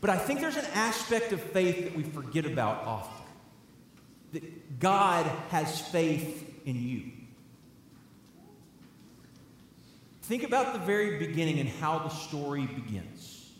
But 0.00 0.10
I 0.10 0.18
think 0.18 0.40
there's 0.40 0.56
an 0.56 0.66
aspect 0.74 1.32
of 1.32 1.40
faith 1.40 1.84
that 1.84 1.96
we 1.96 2.02
forget 2.02 2.44
about 2.44 2.84
often 2.84 3.23
God 4.80 5.26
has 5.50 5.80
faith 5.80 6.62
in 6.64 6.80
you. 6.82 7.10
Think 10.22 10.42
about 10.42 10.72
the 10.72 10.78
very 10.78 11.18
beginning 11.18 11.60
and 11.60 11.68
how 11.68 11.98
the 11.98 12.08
story 12.08 12.66
begins. 12.66 13.52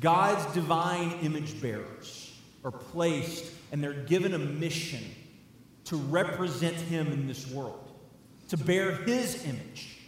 God's 0.00 0.52
divine 0.54 1.12
image 1.22 1.60
bearers 1.60 2.34
are 2.64 2.70
placed 2.70 3.52
and 3.70 3.82
they're 3.82 3.92
given 3.92 4.32
a 4.32 4.38
mission 4.38 5.04
to 5.84 5.96
represent 5.96 6.76
Him 6.76 7.12
in 7.12 7.26
this 7.26 7.46
world, 7.50 7.90
to 8.48 8.56
bear 8.56 8.92
His 8.92 9.44
image. 9.44 9.98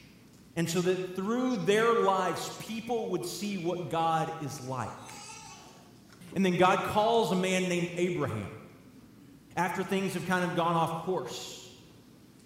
And 0.57 0.69
so 0.69 0.81
that 0.81 1.17
through 1.17 1.57
their 1.57 2.01
lives, 2.01 2.57
people 2.63 3.11
would 3.11 3.27
see 3.27 3.59
what 3.59 3.91
God 3.91 4.31
is 4.45 4.67
like. 4.67 4.89
And 6.35 6.45
then 6.45 6.57
God 6.57 6.79
calls 6.91 7.33
a 7.33 7.37
man 7.37 7.69
named 7.69 7.91
Abraham 7.97 8.62
after 9.57 9.83
things 9.83 10.15
have 10.15 10.27
kind 10.27 10.49
of 10.49 10.57
gone 10.57 10.75
off 10.75 11.05
course. 11.05 11.69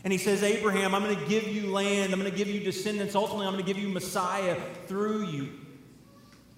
And 0.04 0.12
he 0.12 0.18
says, 0.18 0.42
Abraham, 0.42 0.94
I'm 0.94 1.02
going 1.02 1.18
to 1.18 1.26
give 1.26 1.48
you 1.48 1.70
land. 1.72 2.12
I'm 2.12 2.20
going 2.20 2.30
to 2.30 2.36
give 2.36 2.48
you 2.48 2.60
descendants. 2.60 3.14
Ultimately, 3.14 3.46
I'm 3.46 3.54
going 3.54 3.64
to 3.64 3.72
give 3.72 3.82
you 3.82 3.88
Messiah 3.88 4.56
through 4.86 5.26
you. 5.26 5.48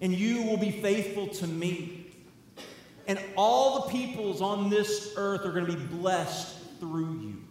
And 0.01 0.13
you 0.13 0.43
will 0.43 0.57
be 0.57 0.71
faithful 0.71 1.27
to 1.27 1.47
me. 1.47 2.11
And 3.07 3.19
all 3.35 3.81
the 3.81 3.89
peoples 3.89 4.41
on 4.41 4.69
this 4.69 5.13
earth 5.17 5.45
are 5.45 5.51
going 5.51 5.65
to 5.65 5.73
be 5.73 5.83
blessed 5.83 6.57
through 6.79 7.19
you. 7.21 7.43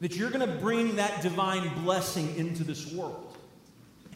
That 0.00 0.16
you're 0.16 0.30
going 0.30 0.48
to 0.48 0.56
bring 0.56 0.96
that 0.96 1.22
divine 1.22 1.82
blessing 1.84 2.34
into 2.36 2.64
this 2.64 2.92
world. 2.92 3.36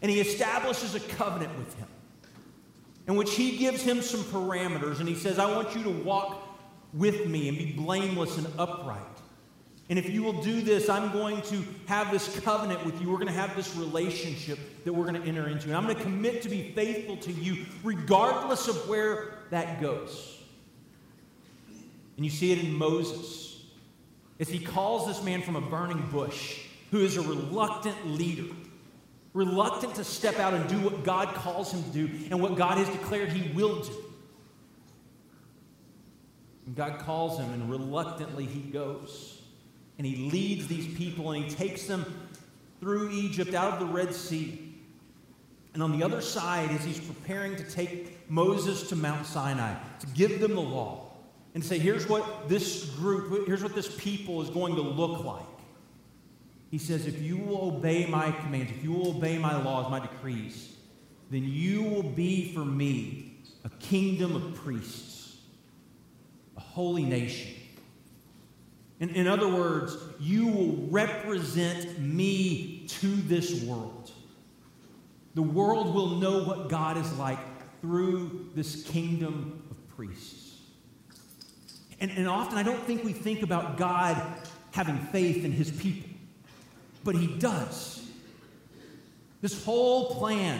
And 0.01 0.11
he 0.11 0.19
establishes 0.19 0.93
a 0.93 0.99
covenant 0.99 1.57
with 1.57 1.73
him 1.75 1.87
in 3.07 3.15
which 3.15 3.33
he 3.33 3.57
gives 3.57 3.81
him 3.81 4.01
some 4.01 4.21
parameters. 4.21 4.99
And 4.99 5.07
he 5.07 5.15
says, 5.15 5.39
I 5.39 5.49
want 5.49 5.75
you 5.75 5.83
to 5.83 5.89
walk 5.89 6.48
with 6.93 7.27
me 7.27 7.49
and 7.49 7.57
be 7.57 7.71
blameless 7.71 8.37
and 8.37 8.47
upright. 8.57 9.01
And 9.89 9.97
if 9.97 10.09
you 10.09 10.21
will 10.21 10.41
do 10.43 10.61
this, 10.61 10.87
I'm 10.87 11.11
going 11.11 11.41
to 11.43 11.63
have 11.87 12.11
this 12.11 12.39
covenant 12.41 12.85
with 12.85 13.01
you. 13.01 13.09
We're 13.09 13.17
going 13.17 13.27
to 13.27 13.33
have 13.33 13.55
this 13.55 13.75
relationship 13.75 14.59
that 14.83 14.93
we're 14.93 15.05
going 15.05 15.19
to 15.19 15.27
enter 15.27 15.47
into. 15.47 15.67
And 15.67 15.75
I'm 15.75 15.85
going 15.85 15.95
to 15.95 16.03
commit 16.03 16.43
to 16.43 16.49
be 16.49 16.71
faithful 16.73 17.17
to 17.17 17.31
you 17.31 17.65
regardless 17.83 18.67
of 18.67 18.87
where 18.87 19.39
that 19.49 19.81
goes. 19.81 20.37
And 22.17 22.25
you 22.25 22.29
see 22.29 22.51
it 22.51 22.59
in 22.59 22.73
Moses 22.73 23.63
as 24.39 24.47
he 24.47 24.59
calls 24.59 25.07
this 25.07 25.23
man 25.23 25.41
from 25.41 25.55
a 25.55 25.61
burning 25.61 26.07
bush 26.11 26.59
who 26.91 26.99
is 26.99 27.17
a 27.17 27.21
reluctant 27.21 28.07
leader, 28.07 28.53
reluctant 29.33 29.95
to 29.95 30.03
step 30.03 30.37
out 30.37 30.53
and 30.53 30.67
do 30.69 30.79
what 30.79 31.03
God 31.03 31.33
calls 31.33 31.71
him 31.71 31.83
to 31.83 31.89
do 31.89 32.09
and 32.29 32.39
what 32.39 32.55
God 32.55 32.77
has 32.77 32.89
declared 32.89 33.31
he 33.31 33.51
will 33.53 33.81
do. 33.81 34.08
And 36.69 36.75
God 36.75 36.99
calls 36.99 37.39
him, 37.39 37.51
and 37.51 37.67
reluctantly 37.67 38.45
he 38.45 38.59
goes. 38.59 39.41
And 39.97 40.05
he 40.05 40.29
leads 40.29 40.67
these 40.67 40.85
people 40.95 41.31
and 41.31 41.43
he 41.43 41.49
takes 41.49 41.87
them 41.87 42.05
through 42.79 43.09
Egypt 43.09 43.55
out 43.55 43.73
of 43.73 43.79
the 43.79 43.91
Red 43.91 44.13
Sea. 44.13 44.75
And 45.73 45.81
on 45.81 45.97
the 45.97 46.05
other 46.05 46.21
side, 46.21 46.69
as 46.69 46.85
he's 46.85 46.99
preparing 46.99 47.55
to 47.55 47.63
take 47.63 48.29
Moses 48.29 48.87
to 48.89 48.95
Mount 48.95 49.25
Sinai 49.25 49.73
to 49.99 50.05
give 50.13 50.39
them 50.39 50.53
the 50.53 50.61
law 50.61 51.07
and 51.55 51.65
say, 51.65 51.79
here's 51.79 52.07
what 52.07 52.47
this 52.47 52.85
group, 52.91 53.47
here's 53.47 53.63
what 53.63 53.73
this 53.73 53.95
people 53.99 54.39
is 54.43 54.51
going 54.51 54.75
to 54.75 54.81
look 54.83 55.25
like. 55.25 55.41
He 56.69 56.77
says, 56.77 57.07
if 57.07 57.19
you 57.19 57.37
will 57.37 57.77
obey 57.77 58.05
my 58.05 58.31
commands, 58.31 58.71
if 58.77 58.83
you 58.83 58.91
will 58.91 59.17
obey 59.17 59.39
my 59.39 59.59
laws, 59.63 59.89
my 59.89 59.99
decrees, 59.99 60.75
then 61.31 61.45
you 61.45 61.81
will 61.81 62.03
be 62.03 62.53
for 62.53 62.63
me 62.63 63.39
a 63.65 63.69
kingdom 63.69 64.35
of 64.35 64.53
priests 64.53 65.08
holy 66.73 67.03
nation. 67.03 67.53
In, 68.99 69.09
in 69.11 69.27
other 69.27 69.47
words, 69.47 69.97
you 70.19 70.47
will 70.47 70.87
represent 70.89 71.99
me 71.99 72.85
to 72.87 73.07
this 73.07 73.63
world. 73.63 74.11
The 75.35 75.41
world 75.41 75.93
will 75.93 76.17
know 76.17 76.43
what 76.43 76.69
God 76.69 76.97
is 76.97 77.17
like 77.17 77.39
through 77.81 78.49
this 78.55 78.83
kingdom 78.83 79.63
of 79.71 79.95
priests. 79.95 80.57
And, 82.01 82.11
and 82.11 82.27
often 82.27 82.57
I 82.57 82.63
don't 82.63 82.83
think 82.83 83.03
we 83.03 83.13
think 83.13 83.41
about 83.41 83.77
God 83.77 84.21
having 84.71 84.97
faith 84.97 85.45
in 85.45 85.51
his 85.51 85.71
people, 85.71 86.09
but 87.03 87.15
he 87.15 87.27
does. 87.27 88.05
This 89.41 89.63
whole 89.63 90.15
plan, 90.15 90.59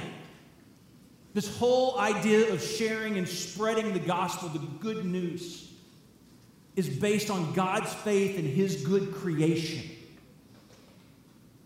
this 1.34 1.58
whole 1.58 1.98
idea 2.00 2.54
of 2.54 2.62
sharing 2.62 3.18
and 3.18 3.28
spreading 3.28 3.94
the 3.94 4.00
gospel, 4.00 4.50
the 4.50 4.60
good 4.80 5.06
news, 5.06 5.69
is 6.80 6.88
based 6.88 7.30
on 7.30 7.52
God's 7.52 7.94
faith 7.94 8.40
in 8.40 8.46
His 8.46 8.86
good 8.86 9.14
creation 9.14 9.84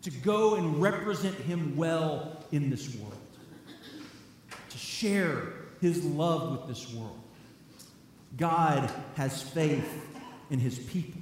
to 0.01 0.09
go 0.09 0.55
and 0.55 0.81
represent 0.81 1.35
Him 1.35 1.77
well 1.77 2.43
in 2.51 2.71
this 2.71 2.95
world, 2.95 3.13
to 4.71 4.77
share 4.77 5.53
His 5.81 6.03
love 6.03 6.51
with 6.51 6.67
this 6.67 6.91
world. 6.95 7.19
God 8.37 8.91
has 9.13 9.43
faith 9.43 9.87
in 10.49 10.59
His 10.59 10.79
people. 10.79 11.21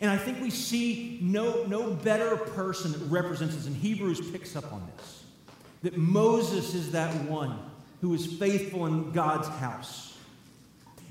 And 0.00 0.10
I 0.10 0.16
think 0.16 0.40
we 0.40 0.48
see 0.48 1.18
no, 1.20 1.64
no 1.64 1.92
better 1.92 2.38
person 2.38 2.92
that 2.92 3.02
represents 3.10 3.54
us, 3.54 3.66
and 3.66 3.76
Hebrews 3.76 4.30
picks 4.30 4.56
up 4.56 4.72
on 4.72 4.90
this 4.96 5.24
that 5.82 5.98
Moses 5.98 6.74
is 6.74 6.92
that 6.92 7.14
one 7.24 7.58
who 8.00 8.14
is 8.14 8.24
faithful 8.38 8.86
in 8.86 9.12
God's 9.12 9.48
house. 9.48 10.13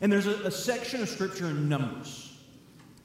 And 0.04 0.12
there's 0.12 0.28
a, 0.28 0.34
a 0.44 0.52
section 0.52 1.02
of 1.02 1.08
scripture 1.08 1.48
in 1.48 1.70
Numbers 1.70 2.34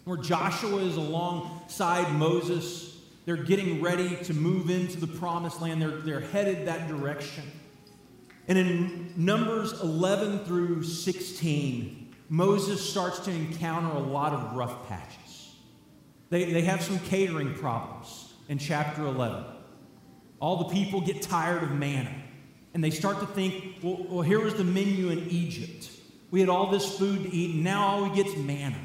where 0.04 0.16
Joshua 0.16 0.78
is 0.78 0.96
alongside 0.96 2.12
Moses. 2.12 2.98
They're 3.24 3.36
getting 3.36 3.80
ready 3.80 4.16
to 4.24 4.34
move 4.34 4.68
into 4.68 4.98
the 4.98 5.06
promised 5.06 5.62
land, 5.62 5.80
they're, 5.80 6.00
they're 6.00 6.20
headed 6.20 6.66
that 6.66 6.88
direction. 6.88 7.44
And 8.48 8.58
in 8.58 9.12
Numbers 9.16 9.80
11 9.80 10.40
through 10.40 10.82
16, 10.82 12.14
Moses 12.30 12.90
starts 12.90 13.20
to 13.20 13.30
encounter 13.30 13.96
a 13.96 14.00
lot 14.00 14.32
of 14.32 14.56
rough 14.56 14.88
patches. 14.88 15.52
They, 16.30 16.52
they 16.52 16.62
have 16.62 16.82
some 16.82 16.98
catering 16.98 17.54
problems 17.54 18.32
in 18.48 18.58
chapter 18.58 19.06
11. 19.06 19.44
All 20.40 20.56
the 20.56 20.74
people 20.74 21.00
get 21.00 21.22
tired 21.22 21.62
of 21.62 21.70
manna. 21.70 22.14
And 22.74 22.82
they 22.82 22.90
start 22.90 23.20
to 23.20 23.26
think, 23.26 23.76
well, 23.84 24.04
well 24.08 24.22
here 24.22 24.40
was 24.40 24.54
the 24.54 24.64
menu 24.64 25.10
in 25.10 25.28
Egypt. 25.30 25.90
We 26.30 26.40
had 26.40 26.48
all 26.48 26.70
this 26.70 26.98
food 26.98 27.24
to 27.24 27.34
eat, 27.34 27.54
and 27.54 27.64
now 27.64 27.86
all 27.86 28.08
we 28.08 28.14
get 28.14 28.26
is 28.26 28.36
manna. 28.36 28.78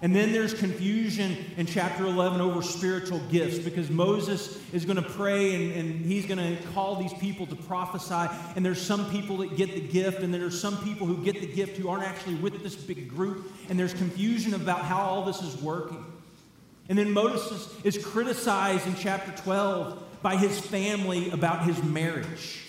And 0.00 0.14
then 0.14 0.32
there's 0.32 0.54
confusion 0.54 1.36
in 1.56 1.66
chapter 1.66 2.04
11 2.04 2.40
over 2.40 2.62
spiritual 2.62 3.18
gifts 3.30 3.58
because 3.58 3.90
Moses 3.90 4.60
is 4.72 4.84
going 4.84 4.96
to 4.96 5.02
pray 5.02 5.56
and, 5.56 5.72
and 5.72 6.06
he's 6.06 6.24
going 6.24 6.38
to 6.38 6.62
call 6.68 6.96
these 6.96 7.12
people 7.14 7.46
to 7.46 7.56
prophesy. 7.56 8.32
And 8.54 8.64
there's 8.64 8.80
some 8.80 9.10
people 9.10 9.38
that 9.38 9.56
get 9.56 9.74
the 9.74 9.80
gift, 9.80 10.20
and 10.20 10.32
there's 10.32 10.60
some 10.60 10.76
people 10.84 11.06
who 11.06 11.24
get 11.24 11.40
the 11.40 11.52
gift 11.52 11.76
who 11.78 11.88
aren't 11.88 12.04
actually 12.04 12.36
with 12.36 12.62
this 12.62 12.76
big 12.76 13.08
group. 13.08 13.50
And 13.68 13.78
there's 13.78 13.94
confusion 13.94 14.54
about 14.54 14.82
how 14.82 14.98
all 14.98 15.24
this 15.24 15.42
is 15.42 15.60
working. 15.60 16.04
And 16.88 16.96
then 16.96 17.10
Moses 17.10 17.68
is 17.82 17.98
criticized 17.98 18.86
in 18.86 18.94
chapter 18.94 19.32
12 19.42 20.22
by 20.22 20.36
his 20.36 20.58
family 20.60 21.30
about 21.30 21.64
his 21.64 21.82
marriage. 21.82 22.67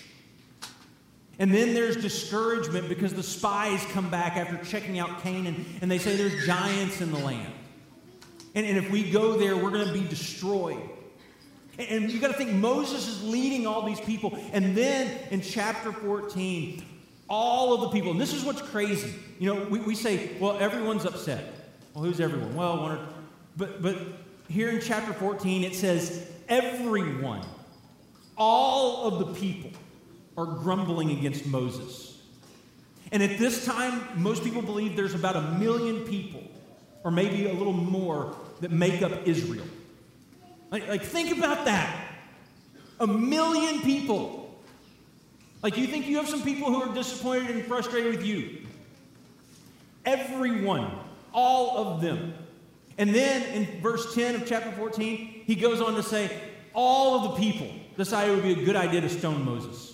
And 1.39 1.53
then 1.53 1.74
there's 1.74 1.96
discouragement 1.96 2.89
because 2.89 3.13
the 3.13 3.24
spies 3.24 3.84
come 3.93 4.10
back 4.10 4.36
after 4.36 4.58
checking 4.69 5.00
out 5.00 5.24
Canaan 5.24 5.65
and 5.81 5.89
they 5.89 5.98
say 5.98 6.17
there's 6.17 6.46
giants 6.46 7.00
in 7.00 7.12
the 7.12 7.19
land. 7.19 7.53
And, 8.55 8.65
and 8.65 8.77
if 8.77 8.91
we 8.91 9.10
go 9.10 9.38
there, 9.38 9.55
we're 9.55 9.72
going 9.72 9.88
to 9.88 9.93
be 9.93 10.05
destroyed. 10.05 10.81
And, 11.77 11.88
and 11.89 12.12
you 12.12 12.19
got 12.19 12.27
to 12.27 12.34
think 12.34 12.51
Moses 12.51 13.08
is 13.08 13.24
leading 13.24 13.65
all 13.65 13.86
these 13.86 14.01
people. 14.01 14.38
And 14.51 14.75
then 14.75 15.17
in 15.31 15.39
chapter 15.39 15.93
14, 15.93 16.84
all 17.29 17.74
of 17.74 17.81
the 17.81 17.89
people, 17.89 18.12
and 18.12 18.19
this 18.19 18.34
is 18.34 18.43
what's 18.43 18.62
crazy. 18.62 19.13
You 19.39 19.53
know, 19.53 19.63
we, 19.63 19.79
we 19.79 19.96
say, 19.96 20.31
well, 20.39 20.58
everyone's 20.60 21.05
upset. 21.05 21.53
Well, 21.93 22.03
who's 22.03 22.19
everyone? 22.19 22.53
Well, 22.53 22.81
one 22.81 22.91
or, 22.98 23.08
but, 23.55 23.81
but 23.81 23.98
here 24.50 24.69
in 24.69 24.81
chapter 24.81 25.13
14, 25.13 25.63
it 25.63 25.75
says, 25.75 26.29
everyone, 26.50 27.46
all 28.36 29.08
of 29.08 29.19
the 29.19 29.39
people 29.39 29.72
are 30.39 30.46
grumbling 30.46 31.12
against 31.12 31.46
Moses. 31.46 32.17
And 33.12 33.22
at 33.22 33.38
this 33.38 33.65
time, 33.65 34.01
most 34.15 34.43
people 34.43 34.62
believe 34.62 34.96
there's 34.96 35.13
about 35.13 35.36
a 35.36 35.41
million 35.60 36.05
people, 36.05 36.43
or 37.03 37.12
maybe 37.12 37.48
a 37.48 37.53
little 37.53 37.74
more, 37.74 38.36
that 38.62 38.72
make 38.72 39.01
up 39.01 39.27
Israel. 39.27 39.65
Like, 40.72 40.88
like 40.88 41.03
think 41.03 41.38
about 41.38 41.65
that. 41.65 42.05
A 43.00 43.08
million 43.08 43.81
people. 43.81 44.62
Like, 45.62 45.77
you 45.77 45.88
think 45.88 46.08
you 46.08 46.17
have 46.17 46.29
some 46.29 46.41
people 46.41 46.67
who 46.67 46.84
are 46.84 46.93
disappointed 46.93 47.50
and 47.50 47.65
frustrated 47.65 48.15
with 48.15 48.25
you? 48.25 48.60
Everyone, 50.05 50.89
all 51.34 51.77
of 51.77 52.01
them. 52.01 52.34
And 52.98 53.13
then 53.13 53.43
in 53.53 53.81
verse 53.81 54.13
10 54.15 54.36
of 54.36 54.48
chapter 54.48 54.72
14, 54.72 55.43
he 55.46 55.55
goes 55.55 55.81
on 55.81 55.96
to 55.96 56.03
say, 56.03 56.31
all 56.74 57.15
of 57.15 57.31
the 57.31 57.41
people 57.41 57.69
decided 57.98 58.31
it 58.31 58.36
would 58.36 58.55
be 58.55 58.62
a 58.62 58.65
good 58.65 58.75
idea 58.75 59.01
to 59.01 59.10
stone 59.10 59.43
Moses. 59.43 59.88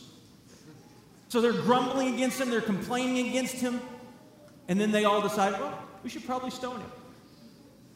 So 1.29 1.41
they're 1.41 1.53
grumbling 1.53 2.13
against 2.13 2.39
him, 2.39 2.49
they're 2.49 2.61
complaining 2.61 3.27
against 3.27 3.55
him, 3.55 3.81
and 4.67 4.79
then 4.79 4.91
they 4.91 5.05
all 5.05 5.21
decide, 5.21 5.53
well, 5.53 5.77
we 6.03 6.09
should 6.09 6.25
probably 6.25 6.51
stone 6.51 6.79
him. 6.79 6.91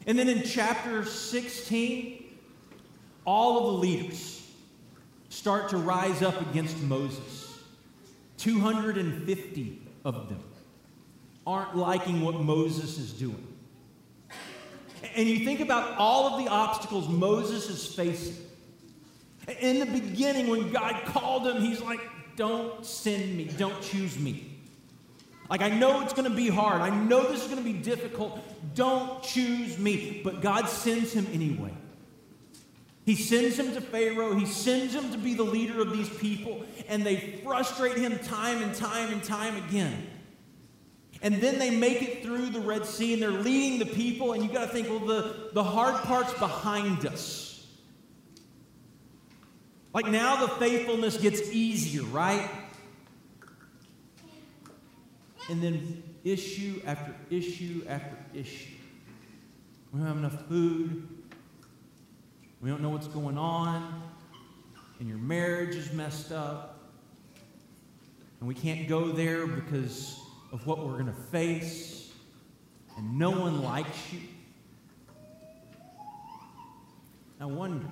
And 0.06 0.18
then 0.18 0.28
in 0.28 0.42
chapter 0.42 1.04
16, 1.04 2.24
all 3.24 3.58
of 3.58 3.64
the 3.74 3.78
leaders 3.80 4.46
start 5.28 5.68
to 5.70 5.76
rise 5.76 6.22
up 6.22 6.40
against 6.50 6.80
Moses. 6.82 7.58
250 8.38 9.82
of 10.04 10.28
them 10.28 10.42
aren't 11.46 11.76
liking 11.76 12.22
what 12.22 12.40
Moses 12.40 12.98
is 12.98 13.12
doing. 13.12 13.46
And 15.14 15.28
you 15.28 15.44
think 15.44 15.60
about 15.60 15.98
all 15.98 16.34
of 16.34 16.44
the 16.44 16.50
obstacles 16.50 17.08
Moses 17.08 17.68
is 17.68 17.94
facing. 17.94 18.36
In 19.60 19.80
the 19.80 19.86
beginning, 19.86 20.48
when 20.48 20.70
God 20.70 21.02
called 21.06 21.46
him, 21.46 21.60
he's 21.60 21.80
like, 21.80 22.00
Don't 22.40 22.86
send 22.86 23.36
me, 23.36 23.50
don't 23.58 23.82
choose 23.82 24.18
me. 24.18 24.46
Like, 25.50 25.60
I 25.60 25.68
know 25.68 26.00
it's 26.00 26.14
going 26.14 26.26
to 26.26 26.34
be 26.34 26.48
hard. 26.48 26.80
I 26.80 26.88
know 26.88 27.30
this 27.30 27.42
is 27.42 27.48
going 27.48 27.62
to 27.62 27.70
be 27.70 27.78
difficult. 27.78 28.40
Don't 28.74 29.22
choose 29.22 29.76
me. 29.76 30.22
But 30.24 30.40
God 30.40 30.66
sends 30.66 31.12
him 31.12 31.26
anyway. 31.34 31.74
He 33.04 33.14
sends 33.14 33.58
him 33.58 33.74
to 33.74 33.82
Pharaoh. 33.82 34.34
He 34.34 34.46
sends 34.46 34.94
him 34.94 35.12
to 35.12 35.18
be 35.18 35.34
the 35.34 35.42
leader 35.42 35.82
of 35.82 35.92
these 35.92 36.08
people. 36.08 36.64
And 36.88 37.04
they 37.04 37.42
frustrate 37.44 37.98
him 37.98 38.18
time 38.20 38.62
and 38.62 38.74
time 38.74 39.12
and 39.12 39.22
time 39.22 39.62
again. 39.68 40.06
And 41.20 41.42
then 41.42 41.58
they 41.58 41.68
make 41.68 42.00
it 42.00 42.22
through 42.22 42.48
the 42.48 42.60
Red 42.60 42.86
Sea 42.86 43.12
and 43.12 43.20
they're 43.20 43.30
leading 43.30 43.80
the 43.80 43.94
people. 43.94 44.32
And 44.32 44.42
you 44.42 44.50
got 44.50 44.68
to 44.68 44.72
think, 44.72 44.88
well, 44.88 45.00
the, 45.00 45.50
the 45.52 45.62
hard 45.62 45.96
part's 46.04 46.32
behind 46.38 47.04
us. 47.04 47.59
Like 49.92 50.06
now 50.06 50.46
the 50.46 50.48
faithfulness 50.54 51.16
gets 51.16 51.50
easier, 51.50 52.02
right? 52.04 52.48
And 55.48 55.62
then 55.62 56.02
issue 56.22 56.80
after 56.86 57.14
issue 57.28 57.84
after 57.88 58.16
issue. 58.34 58.70
We 59.92 59.98
don't 59.98 60.08
have 60.08 60.18
enough 60.18 60.46
food. 60.46 61.08
We 62.60 62.70
don't 62.70 62.82
know 62.82 62.90
what's 62.90 63.08
going 63.08 63.36
on. 63.36 64.02
And 65.00 65.08
your 65.08 65.18
marriage 65.18 65.74
is 65.74 65.92
messed 65.92 66.30
up. 66.30 66.78
And 68.38 68.48
we 68.48 68.54
can't 68.54 68.86
go 68.86 69.10
there 69.10 69.46
because 69.46 70.20
of 70.52 70.66
what 70.66 70.86
we're 70.86 70.92
going 70.92 71.06
to 71.06 71.12
face. 71.12 72.12
And 72.96 73.18
no 73.18 73.30
one 73.30 73.62
likes 73.62 74.12
you. 74.12 74.20
I 77.40 77.46
wonder, 77.46 77.86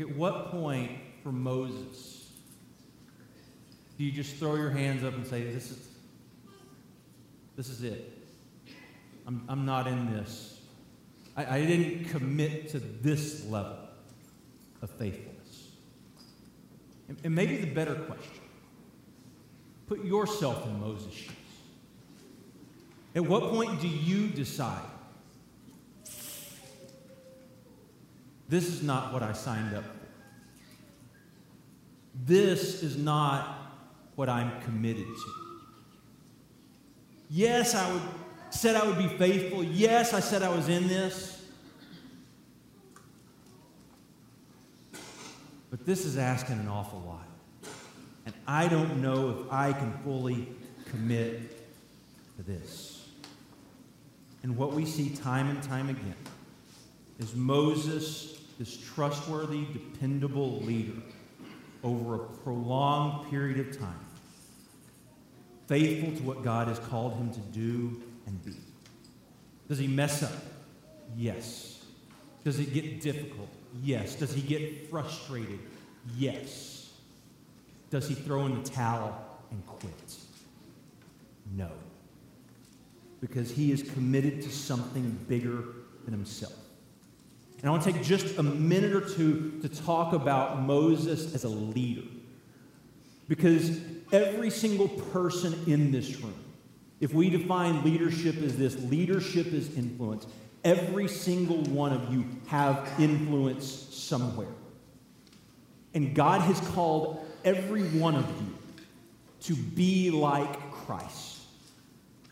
like 0.00 0.10
at 0.10 0.16
what 0.16 0.50
point 0.50 0.92
for 1.22 1.32
Moses 1.32 2.28
do 3.98 4.04
you 4.04 4.12
just 4.12 4.36
throw 4.36 4.54
your 4.54 4.70
hands 4.70 5.04
up 5.04 5.14
and 5.14 5.26
say, 5.26 5.42
This 5.42 5.70
is, 5.70 5.88
this 7.56 7.68
is 7.68 7.82
it? 7.82 8.18
I'm, 9.26 9.44
I'm 9.48 9.66
not 9.66 9.86
in 9.86 10.12
this. 10.14 10.60
I, 11.36 11.56
I 11.56 11.66
didn't 11.66 12.06
commit 12.06 12.70
to 12.70 12.78
this 12.80 13.46
level 13.46 13.78
of 14.82 14.90
faithfulness. 14.90 15.68
And, 17.08 17.18
and 17.24 17.34
maybe 17.34 17.56
the 17.58 17.66
better 17.66 17.94
question 17.94 18.42
put 19.86 20.04
yourself 20.04 20.64
in 20.66 20.80
Moses' 20.80 21.12
shoes. 21.12 21.32
At 23.16 23.24
what 23.24 23.50
point 23.50 23.80
do 23.80 23.88
you 23.88 24.28
decide? 24.28 24.89
This 28.50 28.66
is 28.66 28.82
not 28.82 29.12
what 29.12 29.22
I 29.22 29.32
signed 29.32 29.74
up 29.76 29.84
for. 29.84 29.90
This 32.26 32.82
is 32.82 32.96
not 32.96 33.56
what 34.16 34.28
I'm 34.28 34.60
committed 34.62 35.06
to. 35.06 35.32
Yes, 37.30 37.76
I 37.76 37.92
would, 37.92 38.02
said 38.50 38.74
I 38.74 38.84
would 38.84 38.98
be 38.98 39.06
faithful. 39.06 39.62
Yes, 39.62 40.12
I 40.12 40.18
said 40.18 40.42
I 40.42 40.48
was 40.48 40.68
in 40.68 40.88
this. 40.88 41.46
But 45.70 45.86
this 45.86 46.04
is 46.04 46.18
asking 46.18 46.58
an 46.58 46.66
awful 46.66 47.00
lot. 47.06 47.28
And 48.26 48.34
I 48.48 48.66
don't 48.66 49.00
know 49.00 49.30
if 49.30 49.52
I 49.52 49.72
can 49.72 49.92
fully 50.02 50.48
commit 50.86 51.56
to 52.36 52.42
this. 52.42 53.06
And 54.42 54.56
what 54.56 54.72
we 54.72 54.84
see 54.84 55.10
time 55.10 55.48
and 55.48 55.62
time 55.62 55.88
again 55.88 56.16
is 57.20 57.36
Moses, 57.36 58.39
this 58.60 58.76
trustworthy, 58.76 59.64
dependable 59.72 60.60
leader, 60.60 61.00
over 61.82 62.14
a 62.16 62.18
prolonged 62.18 63.28
period 63.30 63.58
of 63.58 63.76
time 63.76 63.98
faithful 65.70 66.10
to 66.16 66.22
what 66.24 66.42
God 66.42 66.66
has 66.66 66.80
called 66.80 67.14
him 67.14 67.30
to 67.30 67.38
do 67.38 68.02
and 68.26 68.44
be. 68.44 68.56
Does 69.68 69.78
he 69.78 69.86
mess 69.86 70.24
up? 70.24 70.32
Yes. 71.16 71.84
Does 72.42 72.58
it 72.58 72.74
get 72.74 73.00
difficult? 73.00 73.48
Yes. 73.80 74.16
Does 74.16 74.34
he 74.34 74.42
get 74.42 74.90
frustrated? 74.90 75.60
Yes. 76.18 76.90
Does 77.88 78.08
he 78.08 78.16
throw 78.16 78.46
in 78.46 78.60
the 78.60 78.68
towel 78.68 79.16
and 79.52 79.64
quit? 79.64 80.16
No. 81.56 81.70
Because 83.20 83.52
he 83.52 83.70
is 83.70 83.84
committed 83.84 84.42
to 84.42 84.50
something 84.50 85.16
bigger 85.28 85.66
than 86.04 86.12
himself. 86.12 86.59
And 87.60 87.68
I 87.68 87.72
want 87.72 87.82
to 87.82 87.92
take 87.92 88.02
just 88.02 88.38
a 88.38 88.42
minute 88.42 88.94
or 88.94 89.02
two 89.02 89.58
to 89.60 89.68
talk 89.68 90.14
about 90.14 90.62
Moses 90.62 91.34
as 91.34 91.44
a 91.44 91.48
leader. 91.48 92.08
Because 93.28 93.78
every 94.12 94.48
single 94.50 94.88
person 94.88 95.54
in 95.66 95.92
this 95.92 96.20
room, 96.20 96.34
if 97.00 97.12
we 97.12 97.28
define 97.28 97.84
leadership 97.84 98.36
as 98.42 98.56
this, 98.56 98.76
leadership 98.84 99.48
is 99.48 99.76
influence. 99.76 100.26
Every 100.64 101.06
single 101.06 101.62
one 101.64 101.92
of 101.92 102.12
you 102.12 102.24
have 102.46 102.90
influence 102.98 103.66
somewhere. 103.66 104.48
And 105.92 106.14
God 106.14 106.40
has 106.42 106.60
called 106.70 107.26
every 107.44 107.82
one 107.90 108.14
of 108.14 108.26
you 108.40 108.56
to 109.42 109.54
be 109.54 110.10
like 110.10 110.70
Christ, 110.70 111.40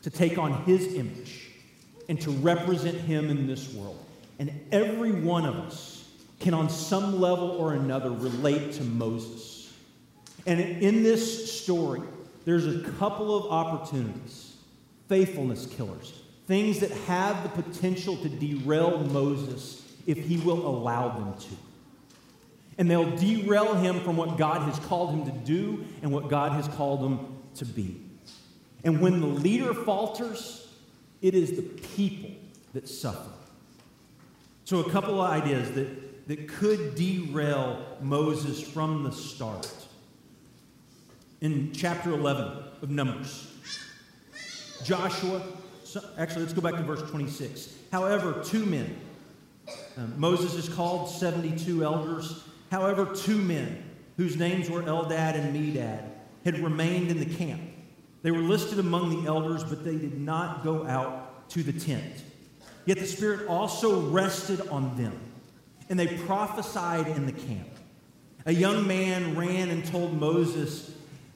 to 0.02 0.10
take 0.10 0.38
on 0.38 0.64
his 0.64 0.94
image, 0.94 1.50
and 2.08 2.20
to 2.22 2.30
represent 2.30 2.96
him 2.96 3.28
in 3.30 3.46
this 3.46 3.72
world. 3.74 4.04
And 4.38 4.52
every 4.70 5.12
one 5.12 5.44
of 5.44 5.56
us 5.56 6.08
can, 6.40 6.54
on 6.54 6.70
some 6.70 7.20
level 7.20 7.50
or 7.50 7.74
another, 7.74 8.10
relate 8.10 8.72
to 8.74 8.84
Moses. 8.84 9.72
And 10.46 10.60
in 10.60 11.02
this 11.02 11.60
story, 11.60 12.00
there's 12.44 12.66
a 12.66 12.80
couple 12.92 13.36
of 13.36 13.52
opportunities, 13.52 14.54
faithfulness 15.08 15.66
killers, 15.66 16.12
things 16.46 16.80
that 16.80 16.90
have 16.90 17.42
the 17.42 17.62
potential 17.62 18.16
to 18.16 18.28
derail 18.28 18.98
Moses 18.98 19.82
if 20.06 20.18
he 20.18 20.38
will 20.38 20.66
allow 20.66 21.10
them 21.10 21.34
to. 21.38 21.56
And 22.78 22.90
they'll 22.90 23.16
derail 23.16 23.74
him 23.74 24.00
from 24.00 24.16
what 24.16 24.38
God 24.38 24.62
has 24.62 24.78
called 24.86 25.10
him 25.10 25.24
to 25.26 25.32
do 25.44 25.84
and 26.00 26.12
what 26.12 26.30
God 26.30 26.52
has 26.52 26.68
called 26.68 27.00
him 27.00 27.36
to 27.56 27.64
be. 27.64 28.00
And 28.84 29.00
when 29.00 29.20
the 29.20 29.26
leader 29.26 29.74
falters, 29.74 30.68
it 31.20 31.34
is 31.34 31.56
the 31.56 31.62
people 31.62 32.30
that 32.72 32.88
suffer. 32.88 33.30
So, 34.68 34.80
a 34.80 34.90
couple 34.90 35.18
of 35.18 35.30
ideas 35.30 35.70
that, 35.70 36.28
that 36.28 36.46
could 36.46 36.94
derail 36.94 37.82
Moses 38.02 38.60
from 38.60 39.02
the 39.02 39.10
start 39.10 39.66
in 41.40 41.72
chapter 41.72 42.12
11 42.12 42.64
of 42.82 42.90
Numbers. 42.90 43.50
Joshua, 44.84 45.40
actually, 46.18 46.42
let's 46.42 46.52
go 46.52 46.60
back 46.60 46.74
to 46.74 46.82
verse 46.82 47.00
26. 47.08 47.76
However, 47.90 48.42
two 48.44 48.66
men, 48.66 48.94
um, 49.96 50.12
Moses 50.18 50.52
is 50.52 50.68
called 50.68 51.08
72 51.08 51.82
elders. 51.82 52.44
However, 52.70 53.06
two 53.16 53.38
men, 53.38 53.82
whose 54.18 54.36
names 54.36 54.68
were 54.68 54.82
Eldad 54.82 55.34
and 55.34 55.56
Medad, 55.56 56.10
had 56.44 56.58
remained 56.58 57.10
in 57.10 57.18
the 57.18 57.36
camp. 57.36 57.62
They 58.20 58.32
were 58.32 58.40
listed 58.40 58.78
among 58.78 59.22
the 59.22 59.28
elders, 59.28 59.64
but 59.64 59.82
they 59.82 59.96
did 59.96 60.20
not 60.20 60.62
go 60.62 60.86
out 60.86 61.48
to 61.52 61.62
the 61.62 61.72
tent. 61.72 62.22
Yet 62.88 63.00
the 63.00 63.06
Spirit 63.06 63.46
also 63.48 64.00
rested 64.08 64.66
on 64.68 64.96
them, 64.96 65.12
and 65.90 66.00
they 66.00 66.06
prophesied 66.06 67.06
in 67.06 67.26
the 67.26 67.32
camp. 67.32 67.68
A 68.46 68.52
young 68.54 68.86
man 68.86 69.36
ran 69.36 69.68
and 69.68 69.84
told 69.84 70.18
Moses, 70.18 70.90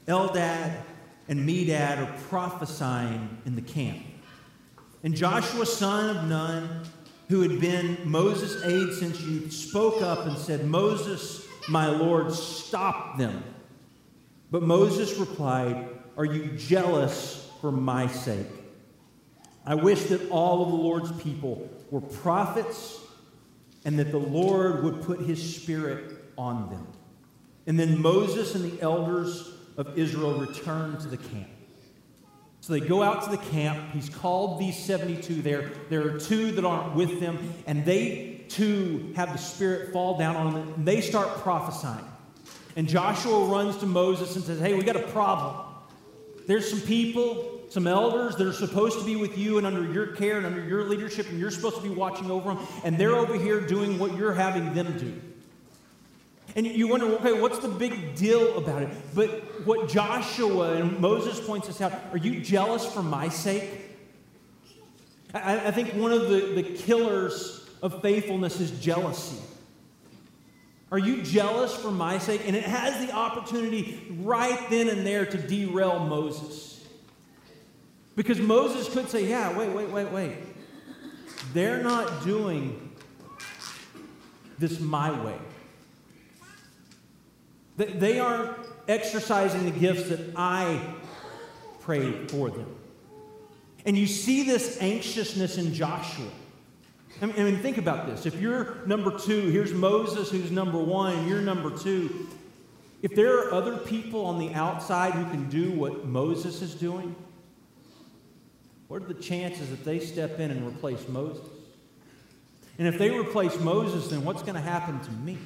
Eldad 0.08 0.80
and 1.28 1.46
Medad 1.46 1.98
are 1.98 2.18
prophesying 2.30 3.36
in 3.44 3.54
the 3.54 3.60
camp. 3.60 3.98
And 5.02 5.14
Joshua, 5.14 5.66
son 5.66 6.16
of 6.16 6.24
Nun, 6.24 6.84
who 7.28 7.42
had 7.42 7.60
been 7.60 7.98
Moses' 8.02 8.64
aide 8.64 8.94
since 8.94 9.20
youth, 9.20 9.52
spoke 9.52 10.00
up 10.00 10.24
and 10.24 10.38
said, 10.38 10.64
Moses, 10.64 11.46
my 11.68 11.86
Lord, 11.86 12.32
stop 12.32 13.18
them. 13.18 13.44
But 14.50 14.62
Moses 14.62 15.18
replied, 15.18 15.86
Are 16.16 16.24
you 16.24 16.46
jealous 16.56 17.50
for 17.60 17.70
my 17.70 18.06
sake? 18.06 18.46
I 19.64 19.74
wish 19.74 20.04
that 20.04 20.28
all 20.30 20.62
of 20.62 20.70
the 20.70 20.76
Lord's 20.76 21.12
people 21.22 21.68
were 21.90 22.00
prophets 22.00 22.98
and 23.84 23.98
that 23.98 24.10
the 24.10 24.18
Lord 24.18 24.82
would 24.82 25.02
put 25.02 25.20
his 25.20 25.56
spirit 25.56 26.16
on 26.36 26.70
them. 26.70 26.86
And 27.66 27.78
then 27.78 28.00
Moses 28.00 28.54
and 28.54 28.70
the 28.70 28.80
elders 28.82 29.50
of 29.76 29.98
Israel 29.98 30.34
return 30.34 30.98
to 30.98 31.08
the 31.08 31.16
camp. 31.16 31.48
So 32.60 32.72
they 32.72 32.80
go 32.80 33.02
out 33.02 33.24
to 33.24 33.30
the 33.30 33.38
camp. 33.38 33.92
He's 33.92 34.08
called 34.08 34.60
these 34.60 34.78
72 34.78 35.42
there. 35.42 35.70
There 35.88 36.14
are 36.14 36.18
two 36.18 36.52
that 36.52 36.64
aren't 36.64 36.94
with 36.94 37.18
them, 37.18 37.38
and 37.66 37.84
they 37.84 38.44
too 38.48 39.12
have 39.16 39.32
the 39.32 39.38
Spirit 39.38 39.92
fall 39.92 40.16
down 40.16 40.36
on 40.36 40.54
them, 40.54 40.72
and 40.74 40.86
they 40.86 41.00
start 41.00 41.28
prophesying. 41.38 42.04
And 42.76 42.88
Joshua 42.88 43.46
runs 43.46 43.78
to 43.78 43.86
Moses 43.86 44.36
and 44.36 44.44
says, 44.44 44.60
Hey, 44.60 44.74
we 44.74 44.84
got 44.84 44.96
a 44.96 45.08
problem. 45.08 45.66
There's 46.46 46.68
some 46.70 46.80
people, 46.80 47.51
some 47.72 47.86
elders 47.86 48.36
that 48.36 48.46
are 48.46 48.52
supposed 48.52 48.98
to 48.98 49.04
be 49.04 49.16
with 49.16 49.38
you 49.38 49.56
and 49.56 49.66
under 49.66 49.90
your 49.90 50.08
care 50.08 50.36
and 50.36 50.44
under 50.44 50.62
your 50.62 50.84
leadership, 50.84 51.30
and 51.30 51.40
you're 51.40 51.50
supposed 51.50 51.76
to 51.76 51.82
be 51.82 51.88
watching 51.88 52.30
over 52.30 52.52
them, 52.52 52.66
and 52.84 52.98
they're 52.98 53.16
over 53.16 53.34
here 53.34 53.60
doing 53.60 53.98
what 53.98 54.14
you're 54.14 54.34
having 54.34 54.74
them 54.74 54.98
do. 54.98 55.18
And 56.54 56.66
you 56.66 56.86
wonder, 56.86 57.06
okay, 57.14 57.32
what's 57.32 57.60
the 57.60 57.68
big 57.68 58.14
deal 58.14 58.58
about 58.58 58.82
it? 58.82 58.90
But 59.14 59.66
what 59.66 59.88
Joshua 59.88 60.74
and 60.74 61.00
Moses 61.00 61.40
points 61.40 61.70
us 61.70 61.80
out 61.80 61.94
are 62.10 62.18
you 62.18 62.42
jealous 62.42 62.84
for 62.84 63.02
my 63.02 63.30
sake? 63.30 63.70
I, 65.32 65.68
I 65.68 65.70
think 65.70 65.94
one 65.94 66.12
of 66.12 66.28
the, 66.28 66.52
the 66.54 66.62
killers 66.62 67.66
of 67.80 68.02
faithfulness 68.02 68.60
is 68.60 68.70
jealousy. 68.72 69.40
Are 70.90 70.98
you 70.98 71.22
jealous 71.22 71.74
for 71.74 71.90
my 71.90 72.18
sake? 72.18 72.42
And 72.44 72.54
it 72.54 72.64
has 72.64 73.06
the 73.06 73.14
opportunity 73.14 74.14
right 74.20 74.68
then 74.68 74.90
and 74.90 75.06
there 75.06 75.24
to 75.24 75.38
derail 75.38 76.00
Moses. 76.00 76.71
Because 78.14 78.40
Moses 78.40 78.92
could 78.92 79.08
say, 79.08 79.26
yeah, 79.28 79.56
wait, 79.56 79.70
wait, 79.70 79.88
wait, 79.88 80.10
wait. 80.10 80.36
They're 81.52 81.82
not 81.82 82.24
doing 82.24 82.92
this 84.58 84.78
my 84.80 85.10
way. 85.24 85.38
They 87.76 88.20
aren't 88.20 88.56
exercising 88.86 89.64
the 89.64 89.78
gifts 89.78 90.08
that 90.08 90.20
I 90.36 90.80
prayed 91.80 92.30
for 92.30 92.50
them. 92.50 92.76
And 93.84 93.96
you 93.96 94.06
see 94.06 94.44
this 94.44 94.80
anxiousness 94.80 95.58
in 95.58 95.74
Joshua. 95.74 96.28
I 97.20 97.26
mean, 97.26 97.34
I 97.38 97.42
mean, 97.44 97.58
think 97.58 97.78
about 97.78 98.06
this. 98.06 98.26
If 98.26 98.40
you're 98.40 98.76
number 98.86 99.18
two, 99.18 99.48
here's 99.48 99.72
Moses 99.72 100.30
who's 100.30 100.50
number 100.50 100.78
one, 100.78 101.26
you're 101.26 101.40
number 101.40 101.76
two. 101.76 102.28
If 103.02 103.14
there 103.16 103.36
are 103.38 103.52
other 103.52 103.76
people 103.78 104.24
on 104.26 104.38
the 104.38 104.54
outside 104.54 105.14
who 105.14 105.24
can 105.30 105.48
do 105.48 105.72
what 105.72 106.06
Moses 106.06 106.62
is 106.62 106.74
doing, 106.74 107.16
what 108.92 109.00
are 109.00 109.06
the 109.06 109.14
chances 109.14 109.70
that 109.70 109.86
they 109.86 109.98
step 109.98 110.38
in 110.38 110.50
and 110.50 110.66
replace 110.66 111.08
Moses? 111.08 111.48
And 112.78 112.86
if 112.86 112.98
they 112.98 113.08
replace 113.08 113.58
Moses, 113.58 114.08
then 114.08 114.22
what's 114.22 114.42
going 114.42 114.54
to 114.54 114.60
happen 114.60 115.00
to 115.00 115.10
me? 115.12 115.38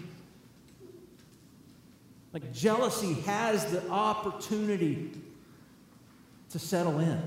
Like 2.33 2.53
jealousy 2.53 3.13
has 3.23 3.65
the 3.71 3.89
opportunity 3.89 5.13
to 6.51 6.59
settle 6.59 6.99
in. 6.99 7.23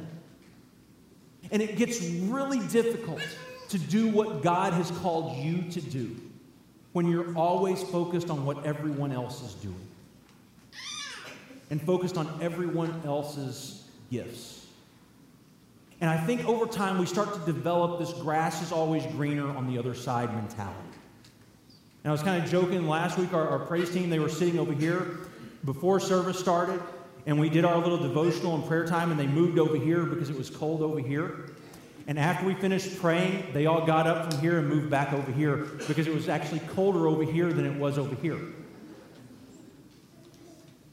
And 1.51 1.62
it 1.62 1.77
gets 1.77 2.01
really 2.03 2.60
difficult 2.67 3.25
to 3.69 3.77
do 3.77 4.10
what 4.10 4.41
God 4.41 4.73
has 4.73 4.91
called 4.91 5.38
you 5.38 5.71
to 5.71 5.79
do 5.79 6.17
when 6.91 7.08
you're 7.08 7.34
always 7.38 7.82
focused 7.82 8.29
on 8.29 8.45
what 8.45 8.65
everyone 8.65 9.13
else 9.13 9.41
is 9.41 9.53
doing 9.53 9.88
and 11.69 11.82
focused 11.82 12.17
on 12.17 12.39
everyone 12.41 13.01
else's 13.05 13.86
gifts. 14.12 14.59
And 16.01 16.09
I 16.09 16.17
think 16.17 16.47
over 16.47 16.65
time 16.65 16.97
we 16.97 17.05
start 17.05 17.33
to 17.33 17.39
develop 17.51 17.99
this 17.99 18.13
grass 18.13 18.62
is 18.62 18.71
always 18.71 19.05
greener 19.07 19.49
on 19.49 19.67
the 19.67 19.77
other 19.77 19.93
side 19.93 20.33
mentality. 20.33 20.77
And 22.03 22.09
I 22.09 22.12
was 22.12 22.23
kind 22.23 22.41
of 22.41 22.49
joking 22.49 22.88
last 22.88 23.17
week, 23.17 23.33
our, 23.33 23.47
our 23.47 23.59
praise 23.59 23.91
team, 23.91 24.09
they 24.09 24.19
were 24.19 24.29
sitting 24.29 24.59
over 24.59 24.71
here 24.71 25.17
before 25.65 25.99
service 25.99 26.39
started, 26.39 26.81
and 27.25 27.38
we 27.38 27.49
did 27.49 27.65
our 27.65 27.77
little 27.77 27.97
devotional 27.97 28.55
and 28.55 28.65
prayer 28.65 28.88
time, 28.88 29.12
and 29.12 29.19
they 29.19 29.27
moved 29.27 29.59
over 29.59 29.75
here 29.75 30.05
because 30.05 30.29
it 30.29 30.38
was 30.38 30.49
cold 30.49 30.81
over 30.81 30.99
here. 30.99 31.49
And 32.07 32.17
after 32.17 32.45
we 32.45 32.55
finished 32.55 32.99
praying, 32.99 33.47
they 33.53 33.65
all 33.65 33.85
got 33.85 34.07
up 34.07 34.31
from 34.31 34.41
here 34.41 34.57
and 34.57 34.69
moved 34.69 34.89
back 34.89 35.12
over 35.13 35.31
here 35.31 35.57
because 35.88 36.07
it 36.07 36.13
was 36.13 36.29
actually 36.29 36.62
colder 36.62 37.07
over 37.07 37.23
here 37.23 37.51
than 37.51 37.65
it 37.65 37.77
was 37.77 37.97
over 37.97 38.15
here. 38.15 38.39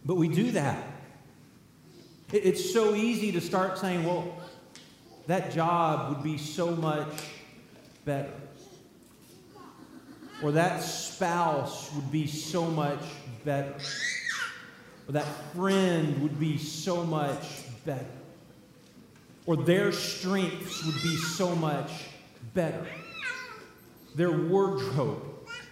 But 0.05 0.17
we 0.17 0.29
do 0.29 0.51
that. 0.51 0.85
It's 2.33 2.73
so 2.73 2.95
easy 2.95 3.33
to 3.33 3.41
start 3.41 3.79
saying, 3.79 4.05
well, 4.05 4.37
that 5.27 5.53
job 5.53 6.11
would 6.11 6.23
be 6.23 6.39
so 6.39 6.71
much 6.77 7.09
better. 8.05 8.33
Or 10.43 10.53
that 10.53 10.83
spouse 10.83 11.91
would 11.95 12.13
be 12.13 12.27
so 12.27 12.67
much 12.67 13.01
better, 13.45 13.75
or 15.09 15.13
that 15.13 15.27
friend 15.55 16.21
would 16.23 16.39
be 16.39 16.59
so 16.59 17.05
much 17.05 17.63
better, 17.87 18.05
or 19.47 19.57
their 19.57 19.93
strengths 19.93 20.85
would 20.85 21.03
be 21.03 21.17
so 21.17 21.55
much 21.55 21.91
better, 22.53 22.87
their 24.15 24.31
wardrobe 24.31 25.23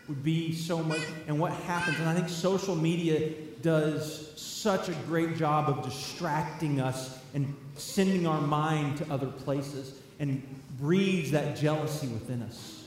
would 0.09 0.25
be 0.25 0.55
so 0.55 0.83
much. 0.83 1.01
And 1.27 1.39
what 1.39 1.53
happens, 1.53 1.99
and 1.99 2.09
I 2.09 2.15
think 2.15 2.29
social 2.29 2.75
media 2.75 3.33
does 3.65 4.31
such 4.41 4.91
a 4.91 4.93
great 5.07 5.37
job 5.37 5.71
of 5.71 5.83
distracting 5.83 6.81
us 6.81 7.19
and 7.33 7.57
sending 7.77 8.27
our 8.27 8.41
mind 8.41 8.99
to 8.99 9.11
other 9.11 9.27
places 9.27 9.99
and 10.21 10.47
breeds 10.79 11.31
that 11.31 11.57
jealousy 11.57 12.07
within 12.09 12.43
us. 12.43 12.85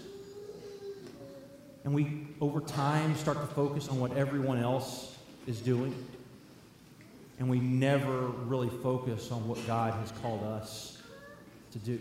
And 1.83 1.95
we, 1.95 2.27
over 2.39 2.61
time, 2.61 3.15
start 3.15 3.41
to 3.41 3.47
focus 3.55 3.89
on 3.89 3.99
what 3.99 4.15
everyone 4.15 4.59
else 4.59 5.17
is 5.47 5.59
doing. 5.61 5.95
And 7.39 7.49
we 7.49 7.59
never 7.59 8.27
really 8.27 8.69
focus 8.69 9.31
on 9.31 9.47
what 9.47 9.65
God 9.65 9.93
has 9.95 10.11
called 10.21 10.43
us 10.43 11.01
to 11.71 11.79
do. 11.79 11.99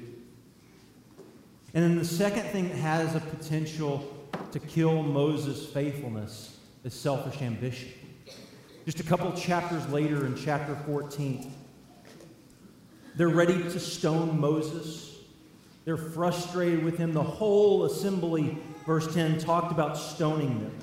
And 1.73 1.83
then 1.83 1.97
the 1.97 2.05
second 2.05 2.45
thing 2.51 2.69
that 2.69 2.79
has 2.79 3.15
a 3.15 3.21
potential 3.21 4.13
to 4.53 4.59
kill 4.59 5.03
Moses' 5.03 5.67
faithfulness 5.67 6.59
is 6.85 6.93
selfish 6.93 7.41
ambition. 7.41 7.91
Just 8.87 9.01
a 9.01 9.03
couple 9.03 9.31
chapters 9.33 9.87
later 9.91 10.25
in 10.25 10.35
chapter 10.35 10.75
14, 10.87 11.53
they're 13.17 13.29
ready 13.29 13.63
to 13.63 13.79
stone 13.79 14.41
Moses. 14.41 15.19
They're 15.85 15.99
frustrated 15.99 16.83
with 16.85 16.97
him. 16.97 17.13
The 17.13 17.23
whole 17.23 17.85
assembly 17.85 18.59
verse 18.87 19.13
10, 19.13 19.39
talked 19.39 19.73
about 19.73 19.99
stoning 19.99 20.61
them. 20.61 20.79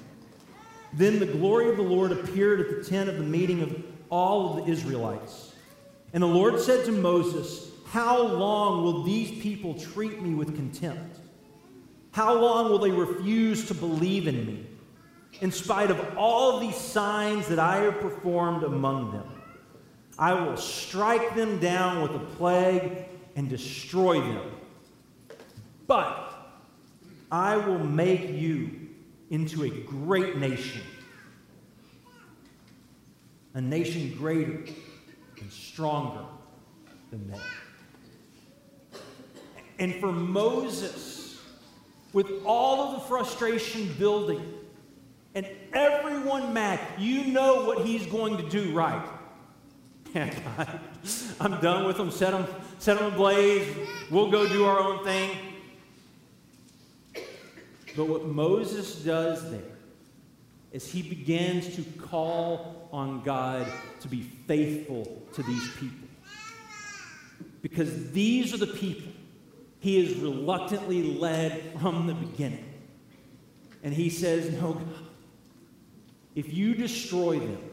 Then 0.91 1.17
the 1.17 1.25
glory 1.25 1.69
of 1.69 1.77
the 1.77 1.83
Lord 1.83 2.11
appeared 2.11 2.59
at 2.59 2.69
the 2.69 2.83
tent 2.83 3.09
of 3.09 3.17
the 3.17 3.23
meeting 3.23 3.63
of 3.63 3.83
all 4.09 4.49
of 4.49 4.65
the 4.65 4.71
Israelites. 4.71 5.53
And 6.13 6.21
the 6.21 6.27
Lord 6.27 6.59
said 6.59 6.85
to 6.85 6.91
Moses, 6.91 7.71
How 7.87 8.21
long 8.21 8.83
will 8.83 9.03
these 9.03 9.41
people 9.41 9.73
treat 9.79 10.21
me 10.21 10.35
with 10.35 10.55
contempt? 10.55 11.17
How 12.11 12.37
long 12.37 12.69
will 12.69 12.77
they 12.77 12.91
refuse 12.91 13.65
to 13.69 13.73
believe 13.73 14.27
in 14.27 14.45
me, 14.45 14.67
in 15.41 15.51
spite 15.51 15.91
of 15.91 16.17
all 16.17 16.59
these 16.59 16.75
signs 16.75 17.47
that 17.47 17.59
I 17.59 17.77
have 17.77 17.99
performed 17.99 18.63
among 18.63 19.11
them? 19.11 19.27
I 20.17 20.33
will 20.33 20.57
strike 20.57 21.35
them 21.35 21.59
down 21.59 22.01
with 22.01 22.11
a 22.11 22.19
plague 22.35 23.05
and 23.35 23.49
destroy 23.49 24.21
them. 24.21 24.51
But 25.87 26.29
I 27.31 27.57
will 27.57 27.79
make 27.79 28.29
you 28.29 28.69
into 29.31 29.63
a 29.63 29.69
great 29.69 30.37
nation, 30.37 30.81
a 33.55 33.61
nation 33.61 34.15
greater 34.15 34.63
and 35.41 35.51
stronger 35.51 36.25
than 37.11 37.31
they. 37.31 38.99
And 39.79 39.95
for 39.95 40.11
Moses, 40.11 41.41
with 42.13 42.27
all 42.45 42.81
of 42.81 42.93
the 42.93 43.07
frustration 43.07 43.91
building 43.97 44.52
and 45.35 45.47
everyone 45.73 46.53
mad, 46.53 46.79
you 46.97 47.25
know 47.25 47.65
what 47.65 47.85
he's 47.85 48.05
going 48.05 48.37
to 48.37 48.49
do 48.49 48.71
right. 48.73 49.07
God, 50.13 50.79
I'm 51.39 51.59
done 51.59 51.85
with 51.85 51.97
them. 51.97 52.11
Set 52.11 52.31
them, 52.31 52.45
set 52.77 52.99
them 52.99 53.13
ablaze. 53.13 53.67
We'll 54.11 54.29
go 54.29 54.47
do 54.47 54.65
our 54.65 54.79
own 54.79 55.03
thing. 55.03 55.31
But 57.95 58.05
what 58.05 58.25
Moses 58.25 58.95
does 58.95 59.49
there 59.49 59.61
is 60.71 60.91
he 60.91 61.01
begins 61.01 61.75
to 61.75 61.83
call 61.99 62.89
on 62.91 63.21
God 63.21 63.67
to 64.01 64.07
be 64.07 64.21
faithful 64.47 65.23
to 65.33 65.43
these 65.43 65.69
people. 65.79 66.07
Because 67.61 68.11
these 68.11 68.53
are 68.53 68.57
the 68.57 68.67
people 68.67 69.11
he 69.79 70.03
has 70.03 70.15
reluctantly 70.15 71.17
led 71.17 71.79
from 71.79 72.07
the 72.07 72.13
beginning. 72.13 72.65
And 73.83 73.93
he 73.93 74.09
says, 74.09 74.51
No, 74.53 74.73
God, 74.73 74.85
if 76.35 76.53
you 76.53 76.75
destroy 76.75 77.39
them, 77.39 77.69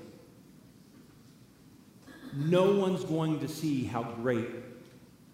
no 2.35 2.77
one's 2.77 3.05
going 3.05 3.41
to 3.41 3.49
see 3.49 3.85
how 3.85 4.03
great 4.03 4.49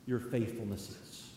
your 0.07 0.19
faithfulness 0.19 0.91
is. 0.91 1.29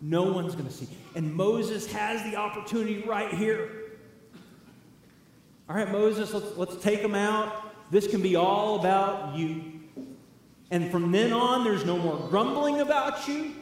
No 0.00 0.24
one's 0.32 0.54
going 0.54 0.66
to 0.66 0.72
see. 0.72 0.88
And 1.14 1.34
Moses 1.34 1.90
has 1.92 2.22
the 2.30 2.36
opportunity 2.36 3.02
right 3.02 3.32
here 3.32 3.70
All 5.68 5.74
right, 5.74 5.90
Moses, 5.90 6.32
let's, 6.34 6.56
let's 6.58 6.76
take 6.76 7.00
them 7.00 7.14
out. 7.14 7.72
This 7.90 8.06
can 8.06 8.20
be 8.20 8.36
all 8.36 8.78
about 8.80 9.34
you. 9.34 9.80
And 10.70 10.90
from 10.90 11.10
then 11.10 11.32
on, 11.32 11.64
there's 11.64 11.86
no 11.86 11.96
more 11.96 12.18
grumbling 12.28 12.80
about 12.80 13.26
you, 13.28 13.52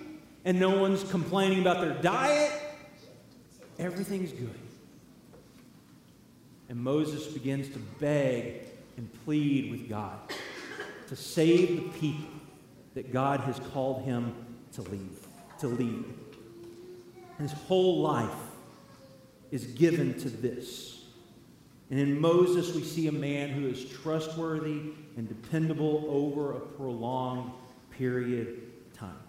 and 0.44 0.58
no 0.58 0.80
one's 0.80 1.04
complaining 1.10 1.60
about 1.60 1.80
their 1.80 1.94
diet. 2.02 2.50
Everything's 3.78 4.32
good. 4.32 4.54
And 6.72 6.80
Moses 6.80 7.26
begins 7.26 7.68
to 7.74 7.78
beg 8.00 8.62
and 8.96 9.06
plead 9.26 9.70
with 9.70 9.90
God 9.90 10.18
to 11.08 11.14
save 11.14 11.76
the 11.76 11.98
people 11.98 12.30
that 12.94 13.12
God 13.12 13.40
has 13.40 13.60
called 13.74 14.06
him 14.06 14.34
to 14.72 14.80
lead. 14.80 15.10
To 15.58 15.66
lead. 15.66 16.02
His 17.38 17.52
whole 17.52 18.00
life 18.00 18.30
is 19.50 19.66
given 19.66 20.18
to 20.20 20.30
this. 20.30 21.04
And 21.90 22.00
in 22.00 22.18
Moses, 22.18 22.74
we 22.74 22.84
see 22.84 23.06
a 23.06 23.12
man 23.12 23.50
who 23.50 23.68
is 23.68 23.84
trustworthy 23.84 24.80
and 25.18 25.28
dependable 25.28 26.06
over 26.08 26.54
a 26.54 26.60
prolonged 26.60 27.52
period 27.90 28.62
of 28.86 28.98
time. 28.98 29.22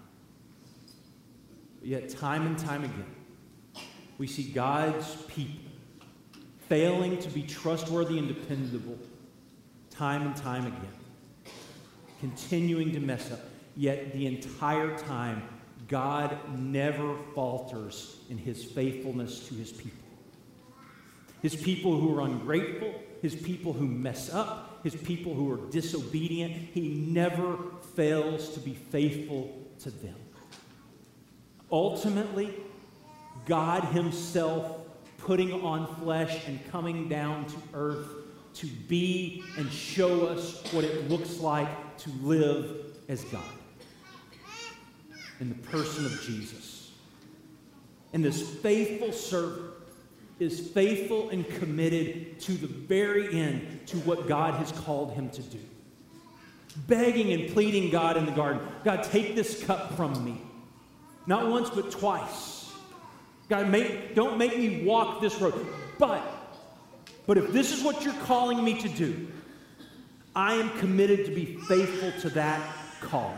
But 1.81 1.89
yet, 1.89 2.07
time 2.07 2.47
and 2.47 2.57
time 2.57 2.85
again, 2.85 3.85
we 4.17 4.27
see 4.27 4.43
God's 4.43 5.13
people 5.27 5.62
failing 6.67 7.17
to 7.19 7.29
be 7.29 7.43
trustworthy 7.43 8.17
and 8.17 8.27
dependable 8.27 8.97
time 9.89 10.23
and 10.23 10.35
time 10.35 10.65
again, 10.65 11.53
continuing 12.19 12.91
to 12.91 12.99
mess 12.99 13.31
up. 13.31 13.39
Yet 13.75 14.13
the 14.13 14.25
entire 14.25 14.97
time, 14.97 15.43
God 15.87 16.37
never 16.57 17.15
falters 17.35 18.17
in 18.29 18.37
his 18.37 18.63
faithfulness 18.63 19.47
to 19.47 19.55
his 19.55 19.71
people. 19.71 19.99
His 21.41 21.55
people 21.55 21.99
who 21.99 22.17
are 22.17 22.21
ungrateful, 22.21 22.93
his 23.21 23.35
people 23.35 23.73
who 23.73 23.85
mess 23.85 24.33
up, 24.33 24.79
his 24.83 24.95
people 24.95 25.33
who 25.33 25.51
are 25.51 25.69
disobedient, 25.71 26.53
he 26.73 26.89
never 26.89 27.57
fails 27.95 28.49
to 28.49 28.59
be 28.59 28.73
faithful 28.73 29.55
to 29.79 29.91
them. 29.91 30.15
Ultimately, 31.71 32.53
God 33.45 33.83
himself 33.85 34.77
putting 35.25 35.53
on 35.63 35.95
flesh 35.95 36.47
and 36.47 36.59
coming 36.71 37.07
down 37.07 37.45
to 37.45 37.55
earth 37.73 38.07
to 38.55 38.67
be 38.67 39.43
and 39.57 39.71
show 39.71 40.27
us 40.27 40.61
what 40.73 40.83
it 40.83 41.09
looks 41.09 41.39
like 41.39 41.97
to 41.97 42.09
live 42.21 42.97
as 43.07 43.23
God 43.25 43.43
in 45.39 45.49
the 45.49 45.55
person 45.55 46.05
of 46.05 46.21
Jesus. 46.23 46.91
And 48.13 48.23
this 48.23 48.47
faithful 48.57 49.11
servant 49.11 49.71
is 50.39 50.67
faithful 50.69 51.29
and 51.29 51.47
committed 51.47 52.39
to 52.41 52.53
the 52.53 52.67
very 52.67 53.33
end 53.33 53.87
to 53.87 53.97
what 53.99 54.27
God 54.27 54.55
has 54.55 54.71
called 54.71 55.13
him 55.13 55.29
to 55.31 55.41
do. 55.41 55.59
Begging 56.87 57.31
and 57.31 57.53
pleading 57.53 57.91
God 57.91 58.17
in 58.17 58.25
the 58.25 58.31
garden 58.31 58.61
God, 58.83 59.03
take 59.03 59.35
this 59.35 59.63
cup 59.63 59.95
from 59.95 60.23
me. 60.23 60.41
Not 61.25 61.47
once, 61.47 61.69
but 61.69 61.91
twice. 61.91 62.52
God, 63.49 63.69
make, 63.69 64.15
don't 64.15 64.37
make 64.37 64.57
me 64.57 64.83
walk 64.83 65.21
this 65.21 65.39
road. 65.39 65.65
But, 65.99 66.23
but 67.27 67.37
if 67.37 67.51
this 67.51 67.71
is 67.71 67.83
what 67.83 68.03
you're 68.03 68.13
calling 68.25 68.63
me 68.63 68.81
to 68.81 68.89
do, 68.89 69.27
I 70.35 70.55
am 70.55 70.69
committed 70.79 71.25
to 71.25 71.31
be 71.35 71.57
faithful 71.67 72.11
to 72.21 72.29
that 72.31 72.61
call. 73.01 73.35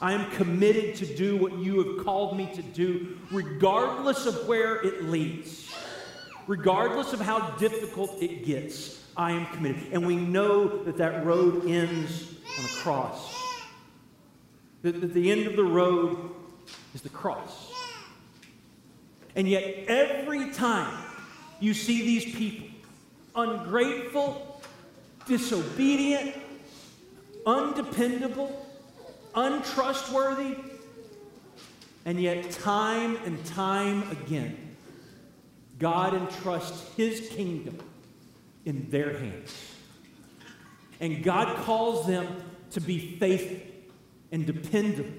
I 0.00 0.12
am 0.12 0.30
committed 0.30 0.94
to 0.96 1.06
do 1.16 1.36
what 1.36 1.58
you 1.58 1.82
have 1.82 2.04
called 2.04 2.36
me 2.36 2.48
to 2.54 2.62
do, 2.62 3.18
regardless 3.32 4.26
of 4.26 4.46
where 4.46 4.76
it 4.76 5.04
leads, 5.04 5.74
regardless 6.46 7.12
of 7.12 7.20
how 7.20 7.50
difficult 7.56 8.22
it 8.22 8.44
gets. 8.44 9.04
I 9.16 9.32
am 9.32 9.46
committed. 9.46 9.92
And 9.92 10.06
we 10.06 10.14
know 10.14 10.84
that 10.84 10.96
that 10.98 11.26
road 11.26 11.66
ends 11.66 12.32
on 12.56 12.64
a 12.64 12.68
cross. 12.68 13.34
That, 14.82 15.00
that 15.00 15.12
the 15.12 15.32
end 15.32 15.48
of 15.48 15.56
the 15.56 15.64
road 15.64 16.30
is 16.94 17.02
the 17.02 17.08
cross. 17.08 17.67
And 19.38 19.48
yet, 19.48 19.84
every 19.86 20.50
time 20.50 20.92
you 21.60 21.72
see 21.72 22.02
these 22.02 22.34
people, 22.34 22.66
ungrateful, 23.36 24.60
disobedient, 25.28 26.34
undependable, 27.46 28.66
untrustworthy, 29.36 30.56
and 32.04 32.20
yet, 32.20 32.50
time 32.50 33.16
and 33.24 33.44
time 33.46 34.10
again, 34.10 34.76
God 35.78 36.14
entrusts 36.14 36.92
his 36.96 37.28
kingdom 37.28 37.78
in 38.64 38.90
their 38.90 39.18
hands. 39.18 39.54
And 40.98 41.22
God 41.22 41.58
calls 41.58 42.08
them 42.08 42.26
to 42.72 42.80
be 42.80 43.16
faithful 43.18 43.58
and 44.32 44.44
dependent 44.44 45.14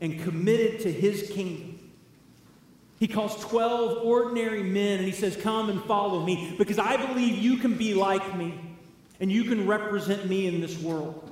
and 0.00 0.22
committed 0.22 0.78
to 0.82 0.92
his 0.92 1.28
kingdom. 1.30 1.77
He 2.98 3.06
calls 3.06 3.40
12 3.44 4.04
ordinary 4.04 4.62
men 4.62 4.98
and 4.98 5.06
he 5.06 5.12
says, 5.12 5.36
Come 5.36 5.70
and 5.70 5.82
follow 5.84 6.24
me 6.24 6.54
because 6.58 6.78
I 6.78 6.96
believe 6.96 7.38
you 7.38 7.58
can 7.58 7.74
be 7.74 7.94
like 7.94 8.36
me 8.36 8.58
and 9.20 9.30
you 9.30 9.44
can 9.44 9.66
represent 9.66 10.28
me 10.28 10.46
in 10.46 10.60
this 10.60 10.80
world. 10.80 11.30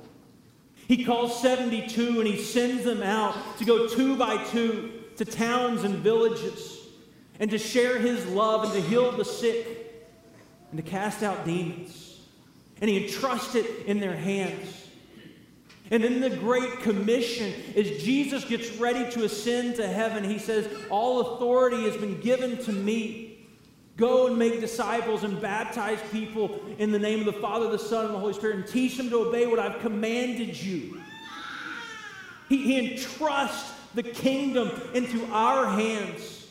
He 0.87 1.03
calls 1.03 1.41
72 1.41 2.19
and 2.19 2.27
he 2.27 2.41
sends 2.41 2.85
them 2.85 3.03
out 3.03 3.35
to 3.57 3.65
go 3.65 3.87
two 3.87 4.15
by 4.15 4.41
two 4.45 5.03
to 5.17 5.25
towns 5.25 5.83
and 5.83 5.95
villages 5.95 6.77
and 7.39 7.51
to 7.51 7.57
share 7.57 7.99
his 7.99 8.25
love 8.27 8.63
and 8.63 8.73
to 8.73 8.81
heal 8.81 9.11
the 9.11 9.25
sick 9.25 10.07
and 10.71 10.83
to 10.83 10.89
cast 10.89 11.23
out 11.23 11.45
demons. 11.45 12.21
And 12.79 12.89
he 12.89 13.05
entrusts 13.05 13.55
it 13.55 13.85
in 13.85 13.99
their 13.99 14.15
hands. 14.15 14.86
And 15.89 16.03
in 16.03 16.19
the 16.19 16.29
Great 16.29 16.81
Commission, 16.81 17.53
as 17.75 18.03
Jesus 18.03 18.43
gets 18.43 18.71
ready 18.77 19.09
to 19.11 19.23
ascend 19.23 19.75
to 19.75 19.87
heaven, 19.87 20.23
he 20.23 20.37
says, 20.37 20.67
All 20.89 21.35
authority 21.35 21.83
has 21.83 21.95
been 21.95 22.19
given 22.19 22.57
to 22.65 22.71
me. 22.71 23.47
Go 23.95 24.27
and 24.27 24.37
make 24.37 24.59
disciples 24.59 25.23
and 25.23 25.41
baptize 25.41 25.99
people 26.11 26.59
in 26.77 26.91
the 26.91 26.99
name 26.99 27.19
of 27.19 27.25
the 27.25 27.41
Father, 27.41 27.69
the 27.69 27.79
Son, 27.79 28.05
and 28.05 28.13
the 28.13 28.19
Holy 28.19 28.33
Spirit, 28.33 28.57
and 28.57 28.67
teach 28.67 28.97
them 28.97 29.09
to 29.09 29.27
obey 29.27 29.47
what 29.47 29.59
I've 29.59 29.79
commanded 29.79 30.61
you. 30.61 31.01
He, 32.49 32.57
he 32.57 32.91
entrusts 32.91 33.73
the 33.95 34.03
kingdom 34.03 34.69
into 34.93 35.25
our 35.31 35.65
hands. 35.65 36.47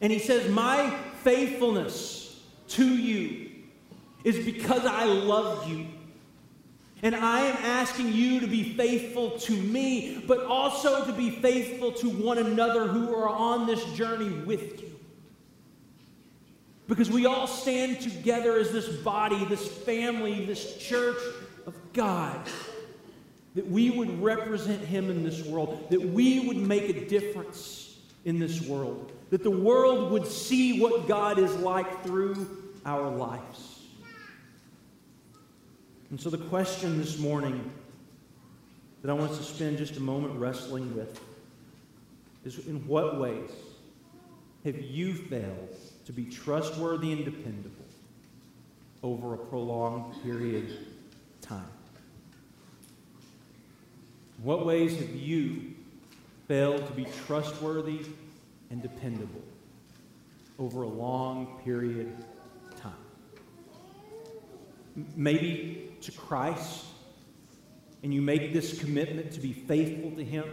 And 0.00 0.12
he 0.12 0.18
says, 0.18 0.50
My 0.50 0.94
faithfulness 1.22 2.40
to 2.68 2.86
you 2.86 3.50
is 4.22 4.44
because 4.44 4.84
I 4.84 5.04
love 5.04 5.68
you. 5.68 5.86
And 7.04 7.14
I 7.14 7.42
am 7.42 7.56
asking 7.58 8.14
you 8.14 8.40
to 8.40 8.46
be 8.46 8.62
faithful 8.62 9.32
to 9.40 9.52
me, 9.52 10.24
but 10.26 10.42
also 10.46 11.04
to 11.04 11.12
be 11.12 11.28
faithful 11.28 11.92
to 11.92 12.08
one 12.08 12.38
another 12.38 12.86
who 12.86 13.14
are 13.14 13.28
on 13.28 13.66
this 13.66 13.84
journey 13.92 14.30
with 14.30 14.80
you. 14.80 14.90
Because 16.88 17.10
we 17.10 17.26
all 17.26 17.46
stand 17.46 18.00
together 18.00 18.58
as 18.58 18.72
this 18.72 18.88
body, 18.88 19.44
this 19.44 19.68
family, 19.68 20.46
this 20.46 20.78
church 20.78 21.18
of 21.66 21.74
God. 21.92 22.40
That 23.54 23.70
we 23.70 23.90
would 23.90 24.22
represent 24.22 24.80
Him 24.80 25.10
in 25.10 25.22
this 25.22 25.44
world, 25.44 25.86
that 25.90 26.00
we 26.00 26.40
would 26.40 26.56
make 26.56 26.88
a 26.88 27.06
difference 27.06 27.98
in 28.24 28.38
this 28.38 28.62
world, 28.62 29.12
that 29.28 29.42
the 29.42 29.50
world 29.50 30.10
would 30.10 30.26
see 30.26 30.80
what 30.80 31.06
God 31.06 31.38
is 31.38 31.54
like 31.56 32.02
through 32.02 32.48
our 32.86 33.10
lives. 33.10 33.63
And 36.10 36.20
so, 36.20 36.30
the 36.30 36.38
question 36.38 36.98
this 36.98 37.18
morning 37.18 37.70
that 39.02 39.10
I 39.10 39.14
want 39.14 39.32
us 39.32 39.38
to 39.38 39.44
spend 39.44 39.78
just 39.78 39.96
a 39.96 40.00
moment 40.00 40.38
wrestling 40.38 40.94
with 40.96 41.20
is 42.44 42.66
in 42.66 42.86
what 42.86 43.18
ways 43.18 43.50
have 44.64 44.80
you 44.80 45.14
failed 45.14 45.76
to 46.06 46.12
be 46.12 46.24
trustworthy 46.24 47.12
and 47.12 47.24
dependable 47.24 47.84
over 49.02 49.34
a 49.34 49.38
prolonged 49.38 50.22
period 50.22 50.70
of 50.70 51.40
time? 51.40 51.68
In 54.38 54.44
what 54.44 54.64
ways 54.64 54.98
have 54.98 55.14
you 55.14 55.74
failed 56.48 56.86
to 56.86 56.92
be 56.92 57.06
trustworthy 57.26 58.06
and 58.70 58.80
dependable 58.82 59.42
over 60.58 60.82
a 60.82 60.88
long 60.88 61.60
period 61.64 62.12
of 62.70 62.80
time? 62.80 62.92
Maybe 65.16 65.83
to 66.04 66.12
Christ, 66.12 66.84
and 68.02 68.12
you 68.12 68.22
make 68.22 68.52
this 68.52 68.78
commitment 68.78 69.32
to 69.32 69.40
be 69.40 69.52
faithful 69.52 70.10
to 70.12 70.24
Him, 70.24 70.44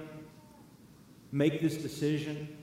make 1.32 1.62
this 1.62 1.78
decision 1.78 2.58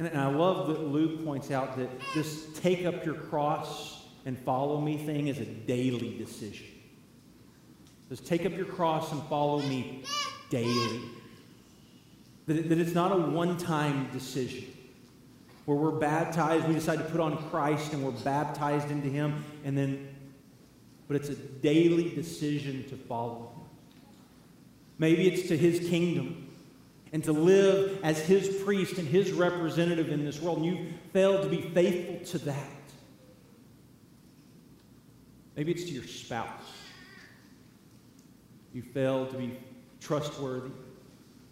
and, 0.00 0.18
I 0.18 0.28
love 0.28 0.68
that 0.68 0.80
Luke 0.80 1.24
points 1.26 1.50
out 1.50 1.76
that 1.76 1.90
this 2.14 2.46
take 2.54 2.86
up 2.86 3.04
your 3.04 3.14
cross 3.14 4.02
and 4.24 4.38
follow 4.38 4.80
me 4.80 4.96
thing 4.96 5.28
is 5.28 5.38
a 5.38 5.44
daily 5.44 6.16
decision. 6.16 6.66
This 8.08 8.18
take 8.18 8.46
up 8.46 8.52
your 8.56 8.64
cross 8.64 9.12
and 9.12 9.22
follow 9.24 9.60
me 9.60 10.04
daily. 10.48 11.02
That, 12.46 12.56
it, 12.56 12.68
that 12.70 12.78
it's 12.78 12.94
not 12.94 13.12
a 13.12 13.16
one 13.16 13.58
time 13.58 14.08
decision. 14.10 14.64
where 15.66 15.76
we're 15.76 15.90
baptized, 15.90 16.66
we 16.66 16.74
decide 16.74 16.98
to 16.98 17.04
put 17.04 17.20
on 17.20 17.36
Christ 17.50 17.92
and 17.92 18.02
we're 18.02 18.10
baptized 18.12 18.90
into 18.90 19.08
Him, 19.08 19.44
and 19.66 19.76
then, 19.76 20.09
but 21.10 21.16
it's 21.16 21.28
a 21.28 21.34
daily 21.34 22.08
decision 22.10 22.88
to 22.88 22.96
follow 22.96 23.50
Him. 23.52 23.62
Maybe 24.98 25.26
it's 25.26 25.48
to 25.48 25.56
His 25.56 25.88
kingdom 25.88 26.48
and 27.12 27.24
to 27.24 27.32
live 27.32 27.98
as 28.04 28.20
His 28.20 28.62
priest 28.62 28.96
and 28.96 29.08
His 29.08 29.32
representative 29.32 30.10
in 30.10 30.24
this 30.24 30.40
world, 30.40 30.58
and 30.58 30.66
you 30.66 30.86
failed 31.12 31.42
to 31.42 31.48
be 31.48 31.62
faithful 31.62 32.38
to 32.38 32.44
that. 32.46 32.70
Maybe 35.56 35.72
it's 35.72 35.82
to 35.82 35.90
your 35.90 36.04
spouse. 36.04 36.46
You 38.72 38.82
failed 38.82 39.30
to 39.30 39.36
be 39.36 39.58
trustworthy 39.98 40.70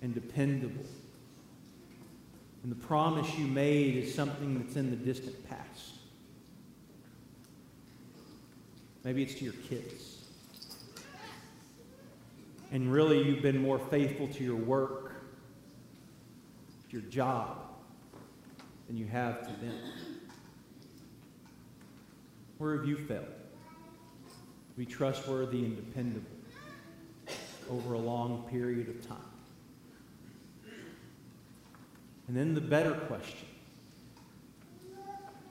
and 0.03 0.15
dependable. 0.15 0.87
And 2.63 2.71
the 2.71 2.87
promise 2.87 3.37
you 3.37 3.49
made 3.49 3.97
is 3.97 4.15
something 4.15 4.63
that's 4.63 4.77
in 4.77 4.91
the 4.91 4.97
distant 4.97 5.49
past. 5.49 5.98
Maybe 9.09 9.23
it's 9.23 9.37
to 9.37 9.45
your 9.45 9.55
kids. 9.55 10.19
And 12.71 12.93
really, 12.93 13.23
you've 13.23 13.41
been 13.41 13.57
more 13.59 13.79
faithful 13.79 14.29
to 14.29 14.45
your 14.45 14.57
work, 14.57 15.13
to 16.91 17.01
your 17.01 17.09
job, 17.11 17.57
than 18.87 18.99
you 18.99 19.07
have 19.07 19.41
to 19.47 19.65
them. 19.65 19.79
Where 22.59 22.77
have 22.77 22.87
you 22.87 22.99
failed? 22.99 23.25
Be 24.77 24.85
trustworthy 24.85 25.65
and 25.65 25.75
dependable 25.75 26.29
over 27.71 27.95
a 27.95 27.99
long 27.99 28.47
period 28.51 28.91
of 28.91 29.09
time. 29.09 29.17
And 32.27 32.37
then 32.37 32.53
the 32.53 32.61
better 32.61 32.93
question 32.93 33.49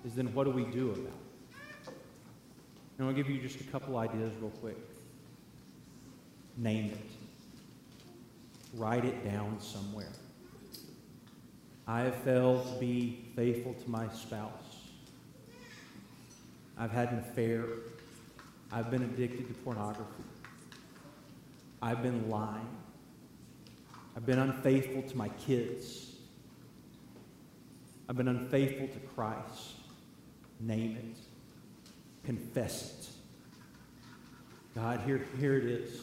is 0.06 0.13
then 0.13 0.32
what 0.36 0.43
do 0.43 0.52
we 0.52 0.65
do 0.65 0.91
about 0.91 1.06
it? 1.06 1.26
And 2.97 3.07
I'll 3.07 3.13
give 3.13 3.29
you 3.29 3.39
just 3.39 3.60
a 3.62 3.63
couple 3.65 3.97
ideas 3.97 4.33
real 4.39 4.49
quick. 4.49 4.77
Name 6.57 6.91
it. 6.91 7.12
Write 8.73 9.05
it 9.05 9.23
down 9.23 9.60
somewhere. 9.60 10.12
I 11.88 12.01
have 12.01 12.15
failed 12.15 12.67
to 12.73 12.79
be 12.79 13.25
faithful 13.36 13.73
to 13.73 13.89
my 13.89 14.10
spouse. 14.10 14.51
I've 16.77 16.91
had 16.91 17.12
an 17.12 17.19
affair. 17.19 17.65
I've 18.71 18.91
been 18.91 19.03
addicted 19.03 19.47
to 19.47 19.53
pornography. 19.53 20.23
I've 21.81 22.03
been 22.03 22.29
lying. 22.29 22.67
I've 24.15 24.25
been 24.25 24.39
unfaithful 24.39 25.03
to 25.03 25.17
my 25.17 25.29
kids. 25.29 26.15
I've 28.10 28.17
been 28.17 28.27
unfaithful 28.27 28.88
to 28.88 28.99
Christ. 29.15 29.75
Name 30.60 30.97
it. 30.97 31.26
Confess 32.23 32.91
it. 32.91 33.10
God, 34.75 35.01
here, 35.06 35.25
here 35.39 35.58
it 35.58 35.65
is. 35.65 36.01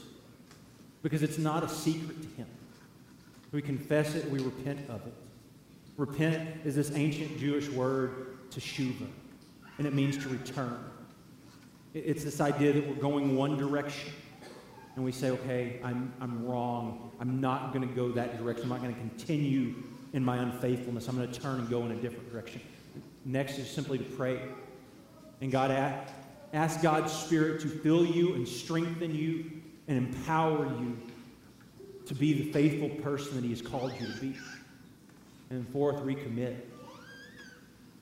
Because 1.02 1.22
it's 1.22 1.38
not 1.38 1.62
a 1.62 1.68
secret 1.68 2.22
to 2.22 2.28
Him. 2.36 2.46
We 3.52 3.62
confess 3.62 4.14
it, 4.16 4.28
we 4.30 4.40
repent 4.40 4.80
of 4.88 5.06
it. 5.06 5.14
Repent 5.96 6.48
is 6.64 6.74
this 6.74 6.90
ancient 6.96 7.38
Jewish 7.38 7.68
word 7.68 8.50
teshuva, 8.50 9.06
and 9.78 9.86
it 9.86 9.94
means 9.94 10.18
to 10.24 10.28
return. 10.28 10.78
It's 11.92 12.24
this 12.24 12.40
idea 12.40 12.72
that 12.72 12.88
we're 12.88 12.96
going 12.96 13.36
one 13.36 13.56
direction, 13.56 14.12
and 14.96 15.04
we 15.04 15.12
say, 15.12 15.30
okay, 15.30 15.78
I'm, 15.84 16.12
I'm 16.20 16.44
wrong. 16.44 17.12
I'm 17.20 17.40
not 17.40 17.72
going 17.72 17.88
to 17.88 17.94
go 17.94 18.10
that 18.12 18.38
direction. 18.38 18.64
I'm 18.64 18.70
not 18.70 18.82
going 18.82 18.94
to 18.94 19.00
continue 19.00 19.74
in 20.14 20.24
my 20.24 20.38
unfaithfulness. 20.38 21.06
I'm 21.06 21.16
going 21.16 21.30
to 21.30 21.40
turn 21.40 21.60
and 21.60 21.70
go 21.70 21.84
in 21.84 21.92
a 21.92 21.96
different 21.96 22.32
direction. 22.32 22.60
Next 23.24 23.58
is 23.58 23.70
simply 23.70 23.98
to 23.98 24.04
pray. 24.04 24.40
And 25.44 25.52
God, 25.52 25.70
ask 26.54 26.80
God's 26.80 27.12
Spirit 27.12 27.60
to 27.60 27.68
fill 27.68 28.06
you 28.06 28.32
and 28.32 28.48
strengthen 28.48 29.14
you 29.14 29.50
and 29.88 29.98
empower 29.98 30.64
you 30.64 30.96
to 32.06 32.14
be 32.14 32.32
the 32.32 32.50
faithful 32.50 32.88
person 33.02 33.34
that 33.34 33.44
He 33.44 33.50
has 33.50 33.60
called 33.60 33.92
you 34.00 34.06
to 34.06 34.20
be. 34.22 34.34
And 35.50 35.68
fourth, 35.68 35.96
recommit. 35.96 36.56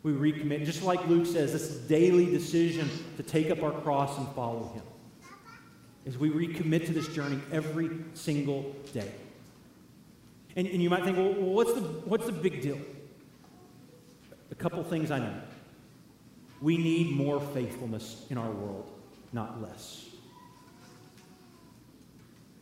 We 0.05 0.13
recommit, 0.13 0.65
just 0.65 0.85
like 0.85 1.05
Luke 1.09 1.27
says, 1.27 1.53
this 1.53 1.69
is 1.69 1.79
daily 1.89 2.27
decision 2.27 2.89
to 3.17 3.25
take 3.25 3.51
up 3.51 3.65
our 3.65 3.73
cross 3.73 4.17
and 4.19 4.29
follow 4.37 4.71
Him. 4.73 4.85
As 6.07 6.17
we 6.17 6.31
recommit 6.31 6.87
to 6.87 6.93
this 6.93 7.09
journey 7.09 7.41
every 7.51 7.91
single 8.15 8.73
day. 8.93 9.11
And, 10.55 10.69
and 10.69 10.81
you 10.81 10.91
might 10.91 11.03
think, 11.03 11.17
well, 11.17 11.33
what's 11.33 11.75
the, 11.75 11.81
what's 11.81 12.27
the 12.27 12.31
big 12.31 12.63
deal? 12.63 12.79
A 14.53 14.55
couple 14.55 14.85
things 14.85 15.11
I 15.11 15.19
know. 15.19 15.43
We 16.63 16.79
need 16.79 17.11
more 17.11 17.41
faithfulness 17.41 18.25
in 18.31 18.39
our 18.39 18.51
world, 18.51 18.89
not 19.33 19.61
less. 19.61 20.07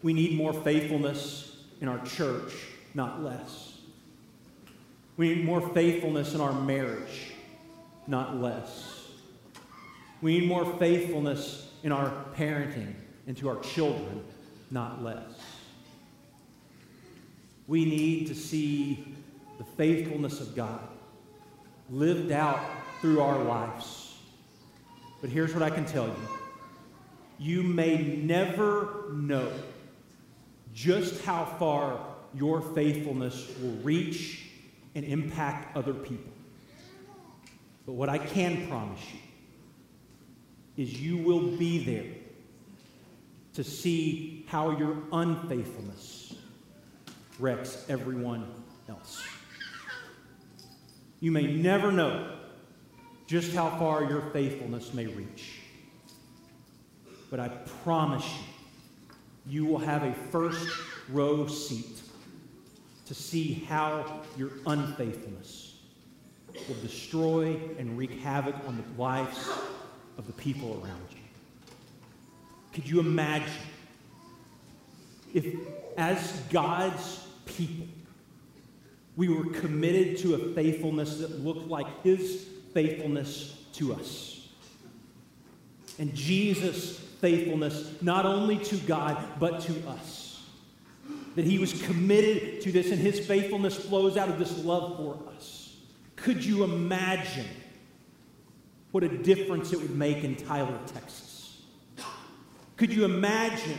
We 0.03 0.15
need 0.15 0.37
more 0.37 0.55
faithfulness 0.55 1.65
in 1.83 1.89
our 1.89 2.03
church, 2.07 2.55
not 2.95 3.23
less. 3.23 3.79
We 5.19 5.35
need 5.35 5.45
more 5.45 5.61
faithfulness 5.75 6.35
in 6.35 6.41
our 6.41 6.59
marriage, 6.63 7.33
not 8.07 8.37
less. 8.41 9.09
We 10.23 10.41
need 10.41 10.49
more 10.49 10.65
faithfulness 10.79 11.69
in 11.83 11.93
our 11.93 12.11
parenting 12.35 12.95
and 13.27 13.37
to 13.37 13.51
our 13.51 13.61
children, 13.61 14.25
not 14.71 15.03
less. 15.03 15.31
We 17.67 17.85
need 17.85 18.29
to 18.29 18.35
see 18.35 19.15
the 19.59 19.65
faithfulness 19.65 20.41
of 20.41 20.57
God 20.57 20.81
lived 21.91 22.33
out 22.33 22.61
through 23.01 23.21
our 23.21 23.43
lives. 23.43 24.19
But 25.21 25.31
here's 25.31 25.53
what 25.55 25.63
I 25.63 25.71
can 25.71 25.85
tell 25.85 26.07
you 26.07 26.17
you 27.39 27.63
may 27.63 28.17
never 28.17 29.07
know 29.13 29.51
just 30.75 31.25
how 31.25 31.45
far 31.45 31.99
your 32.35 32.61
faithfulness 32.61 33.51
will 33.61 33.77
reach 33.83 34.45
and 34.95 35.05
impact 35.05 35.77
other 35.77 35.95
people. 35.95 36.33
But 37.87 37.95
what 37.95 38.09
I 38.09 38.19
can 38.19 38.69
promise 38.69 39.01
you 39.13 39.21
is 40.85 41.01
you 41.01 41.17
will 41.19 41.57
be 41.57 41.85
there 41.85 42.13
to 43.55 43.65
see 43.65 44.45
how 44.49 44.77
your 44.77 44.99
unfaithfulness 45.13 46.35
wrecks 47.39 47.85
everyone 47.89 48.47
else. 48.89 49.23
You 51.21 51.33
may 51.33 51.47
never 51.47 51.91
know 51.91 52.40
just 53.31 53.53
how 53.53 53.71
far 53.79 54.03
your 54.03 54.23
faithfulness 54.33 54.93
may 54.93 55.07
reach. 55.07 55.61
But 57.31 57.39
I 57.39 57.47
promise 57.85 58.27
you, 58.27 59.15
you 59.47 59.65
will 59.65 59.79
have 59.79 60.03
a 60.03 60.13
first 60.13 60.69
row 61.09 61.47
seat 61.47 62.03
to 63.07 63.15
see 63.15 63.65
how 63.69 64.23
your 64.37 64.51
unfaithfulness 64.67 65.77
will 66.69 66.81
destroy 66.83 67.57
and 67.79 67.97
wreak 67.97 68.19
havoc 68.19 68.57
on 68.67 68.77
the 68.77 69.01
lives 69.01 69.49
of 70.19 70.27
the 70.27 70.33
people 70.33 70.83
around 70.83 71.07
you. 71.13 71.23
Could 72.73 72.91
you 72.91 72.99
imagine 72.99 73.53
if, 75.33 75.55
as 75.97 76.33
God's 76.51 77.29
people. 77.47 77.87
We 79.17 79.29
were 79.29 79.45
committed 79.53 80.19
to 80.19 80.35
a 80.35 80.55
faithfulness 80.55 81.19
that 81.19 81.45
looked 81.45 81.69
like 81.69 82.03
his 82.03 82.47
faithfulness 82.73 83.57
to 83.75 83.95
us. 83.95 84.49
And 85.99 86.15
Jesus' 86.15 86.99
faithfulness, 86.99 88.01
not 88.01 88.27
only 88.27 88.59
to 88.59 88.77
God, 88.79 89.23
but 89.39 89.61
to 89.63 89.89
us. 89.89 90.43
That 91.37 91.45
he 91.45 91.59
was 91.59 91.81
committed 91.83 92.61
to 92.63 92.73
this, 92.73 92.91
and 92.91 92.99
his 92.99 93.25
faithfulness 93.27 93.77
flows 93.77 94.17
out 94.17 94.29
of 94.29 94.39
this 94.39 94.65
love 94.65 94.97
for 94.97 95.19
us. 95.37 95.77
Could 96.17 96.45
you 96.45 96.65
imagine 96.65 97.47
what 98.91 99.05
a 99.05 99.09
difference 99.09 99.73
it 99.73 99.81
would 99.81 99.97
make 99.97 100.25
in 100.25 100.37
Tyler, 100.37 100.79
Texas? 100.87 101.63
Could 102.77 102.93
you 102.93 103.05
imagine 103.05 103.79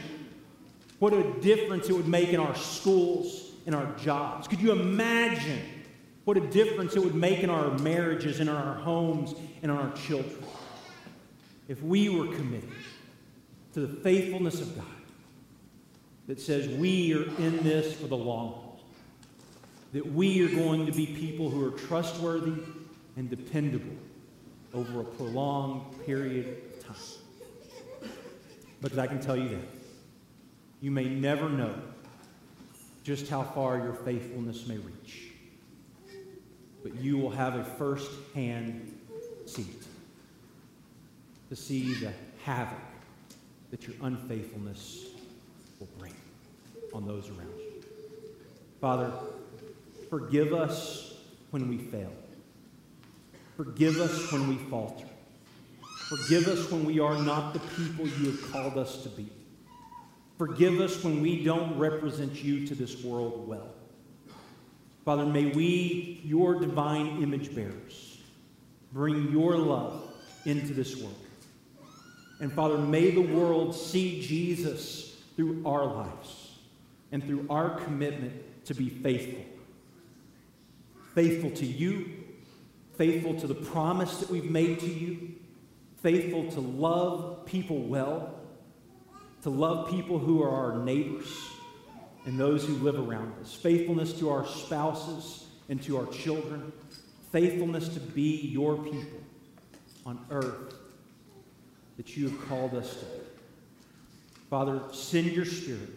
what 0.99 1.13
a 1.13 1.23
difference 1.41 1.89
it 1.89 1.93
would 1.93 2.07
make 2.07 2.29
in 2.29 2.39
our 2.39 2.55
schools? 2.55 3.51
in 3.65 3.73
our 3.73 3.93
jobs. 3.97 4.47
Could 4.47 4.61
you 4.61 4.71
imagine 4.71 5.61
what 6.25 6.37
a 6.37 6.41
difference 6.41 6.95
it 6.95 7.03
would 7.03 7.15
make 7.15 7.39
in 7.39 7.49
our 7.49 7.77
marriages 7.79 8.39
in 8.39 8.49
our 8.49 8.75
homes 8.75 9.33
and 9.61 9.63
in 9.63 9.69
our 9.69 9.91
children 9.93 10.43
if 11.67 11.81
we 11.81 12.09
were 12.09 12.27
committed 12.35 12.69
to 13.73 13.79
the 13.79 14.01
faithfulness 14.01 14.59
of 14.59 14.75
God 14.75 14.85
that 16.27 16.39
says 16.39 16.67
we 16.77 17.13
are 17.13 17.23
in 17.23 17.63
this 17.63 17.93
for 17.93 18.07
the 18.07 18.17
long 18.17 18.49
haul? 18.49 18.79
That 19.93 20.05
we 20.13 20.43
are 20.45 20.49
going 20.49 20.85
to 20.85 20.91
be 20.91 21.05
people 21.05 21.49
who 21.49 21.65
are 21.65 21.71
trustworthy 21.71 22.61
and 23.17 23.29
dependable 23.29 23.95
over 24.73 25.01
a 25.01 25.03
prolonged 25.03 26.05
period 26.05 26.61
of 26.77 26.85
time. 26.85 28.09
Because 28.81 28.97
I 28.97 29.07
can 29.07 29.21
tell 29.21 29.37
you 29.37 29.49
that. 29.49 29.67
You 30.79 30.91
may 30.91 31.05
never 31.05 31.49
know 31.49 31.75
just 33.03 33.29
how 33.29 33.43
far 33.43 33.77
your 33.77 33.93
faithfulness 33.93 34.67
may 34.67 34.77
reach. 34.77 35.30
But 36.83 36.95
you 36.95 37.17
will 37.17 37.29
have 37.29 37.55
a 37.55 37.63
first 37.63 38.11
hand 38.33 38.97
seat 39.45 39.83
to 41.49 41.55
see 41.55 41.93
the 41.95 42.11
havoc 42.43 42.77
that 43.69 43.87
your 43.87 43.95
unfaithfulness 44.01 45.07
will 45.79 45.89
bring 45.97 46.13
on 46.93 47.07
those 47.07 47.29
around 47.29 47.53
you. 47.57 47.83
Father, 48.79 49.11
forgive 50.09 50.53
us 50.53 51.13
when 51.51 51.67
we 51.69 51.77
fail. 51.77 52.11
Forgive 53.57 53.99
us 53.99 54.31
when 54.31 54.47
we 54.47 54.55
falter. 54.55 55.05
Forgive 56.09 56.47
us 56.47 56.69
when 56.71 56.83
we 56.83 56.99
are 56.99 57.21
not 57.21 57.53
the 57.53 57.59
people 57.59 58.07
you 58.07 58.31
have 58.31 58.51
called 58.51 58.77
us 58.77 59.03
to 59.03 59.09
be. 59.09 59.29
Forgive 60.37 60.81
us 60.81 61.03
when 61.03 61.21
we 61.21 61.43
don't 61.43 61.77
represent 61.77 62.43
you 62.43 62.65
to 62.67 62.75
this 62.75 63.03
world 63.03 63.47
well. 63.47 63.75
Father, 65.05 65.25
may 65.25 65.45
we, 65.45 66.21
your 66.23 66.59
divine 66.59 67.23
image 67.23 67.53
bearers, 67.55 68.19
bring 68.93 69.31
your 69.31 69.57
love 69.57 70.03
into 70.45 70.73
this 70.73 70.95
world. 70.95 71.15
And 72.39 72.51
Father, 72.51 72.77
may 72.77 73.11
the 73.11 73.21
world 73.21 73.75
see 73.75 74.21
Jesus 74.21 75.15
through 75.35 75.63
our 75.65 75.85
lives 75.85 76.51
and 77.11 77.23
through 77.23 77.45
our 77.49 77.79
commitment 77.81 78.65
to 78.65 78.73
be 78.73 78.89
faithful. 78.89 79.43
Faithful 81.15 81.51
to 81.51 81.65
you, 81.65 82.09
faithful 82.97 83.39
to 83.39 83.47
the 83.47 83.55
promise 83.55 84.19
that 84.19 84.29
we've 84.29 84.49
made 84.49 84.79
to 84.79 84.87
you, 84.87 85.33
faithful 86.01 86.49
to 86.51 86.59
love 86.59 87.45
people 87.45 87.81
well, 87.81 88.35
to 89.41 89.49
love 89.49 89.89
people 89.89 90.19
who 90.19 90.41
are 90.43 90.49
our 90.49 90.83
neighbors 90.83 91.50
and 92.25 92.39
those 92.39 92.65
who 92.65 92.73
live 92.75 92.99
around 92.99 93.33
us, 93.41 93.53
faithfulness 93.53 94.13
to 94.19 94.29
our 94.29 94.45
spouses 94.45 95.45
and 95.69 95.81
to 95.83 95.97
our 95.97 96.05
children, 96.07 96.71
faithfulness 97.31 97.89
to 97.89 97.99
be 97.99 98.47
your 98.47 98.77
people 98.77 99.19
on 100.05 100.23
earth 100.29 100.75
that 101.97 102.15
you 102.17 102.29
have 102.29 102.49
called 102.49 102.73
us 102.73 102.95
to. 102.95 103.05
Father, 104.49 104.81
send 104.91 105.31
your 105.31 105.45
spirit, 105.45 105.89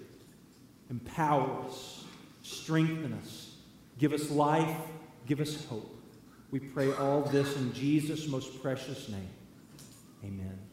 empower 0.90 1.64
us, 1.66 2.04
strengthen 2.42 3.12
us, 3.14 3.56
give 3.98 4.12
us 4.12 4.30
life, 4.30 4.76
give 5.26 5.40
us 5.40 5.64
hope. 5.66 5.90
We 6.50 6.60
pray 6.60 6.92
all 6.92 7.22
this 7.22 7.56
in 7.56 7.72
Jesus' 7.72 8.28
most 8.28 8.62
precious 8.62 9.08
name. 9.08 9.28
Amen. 10.24 10.63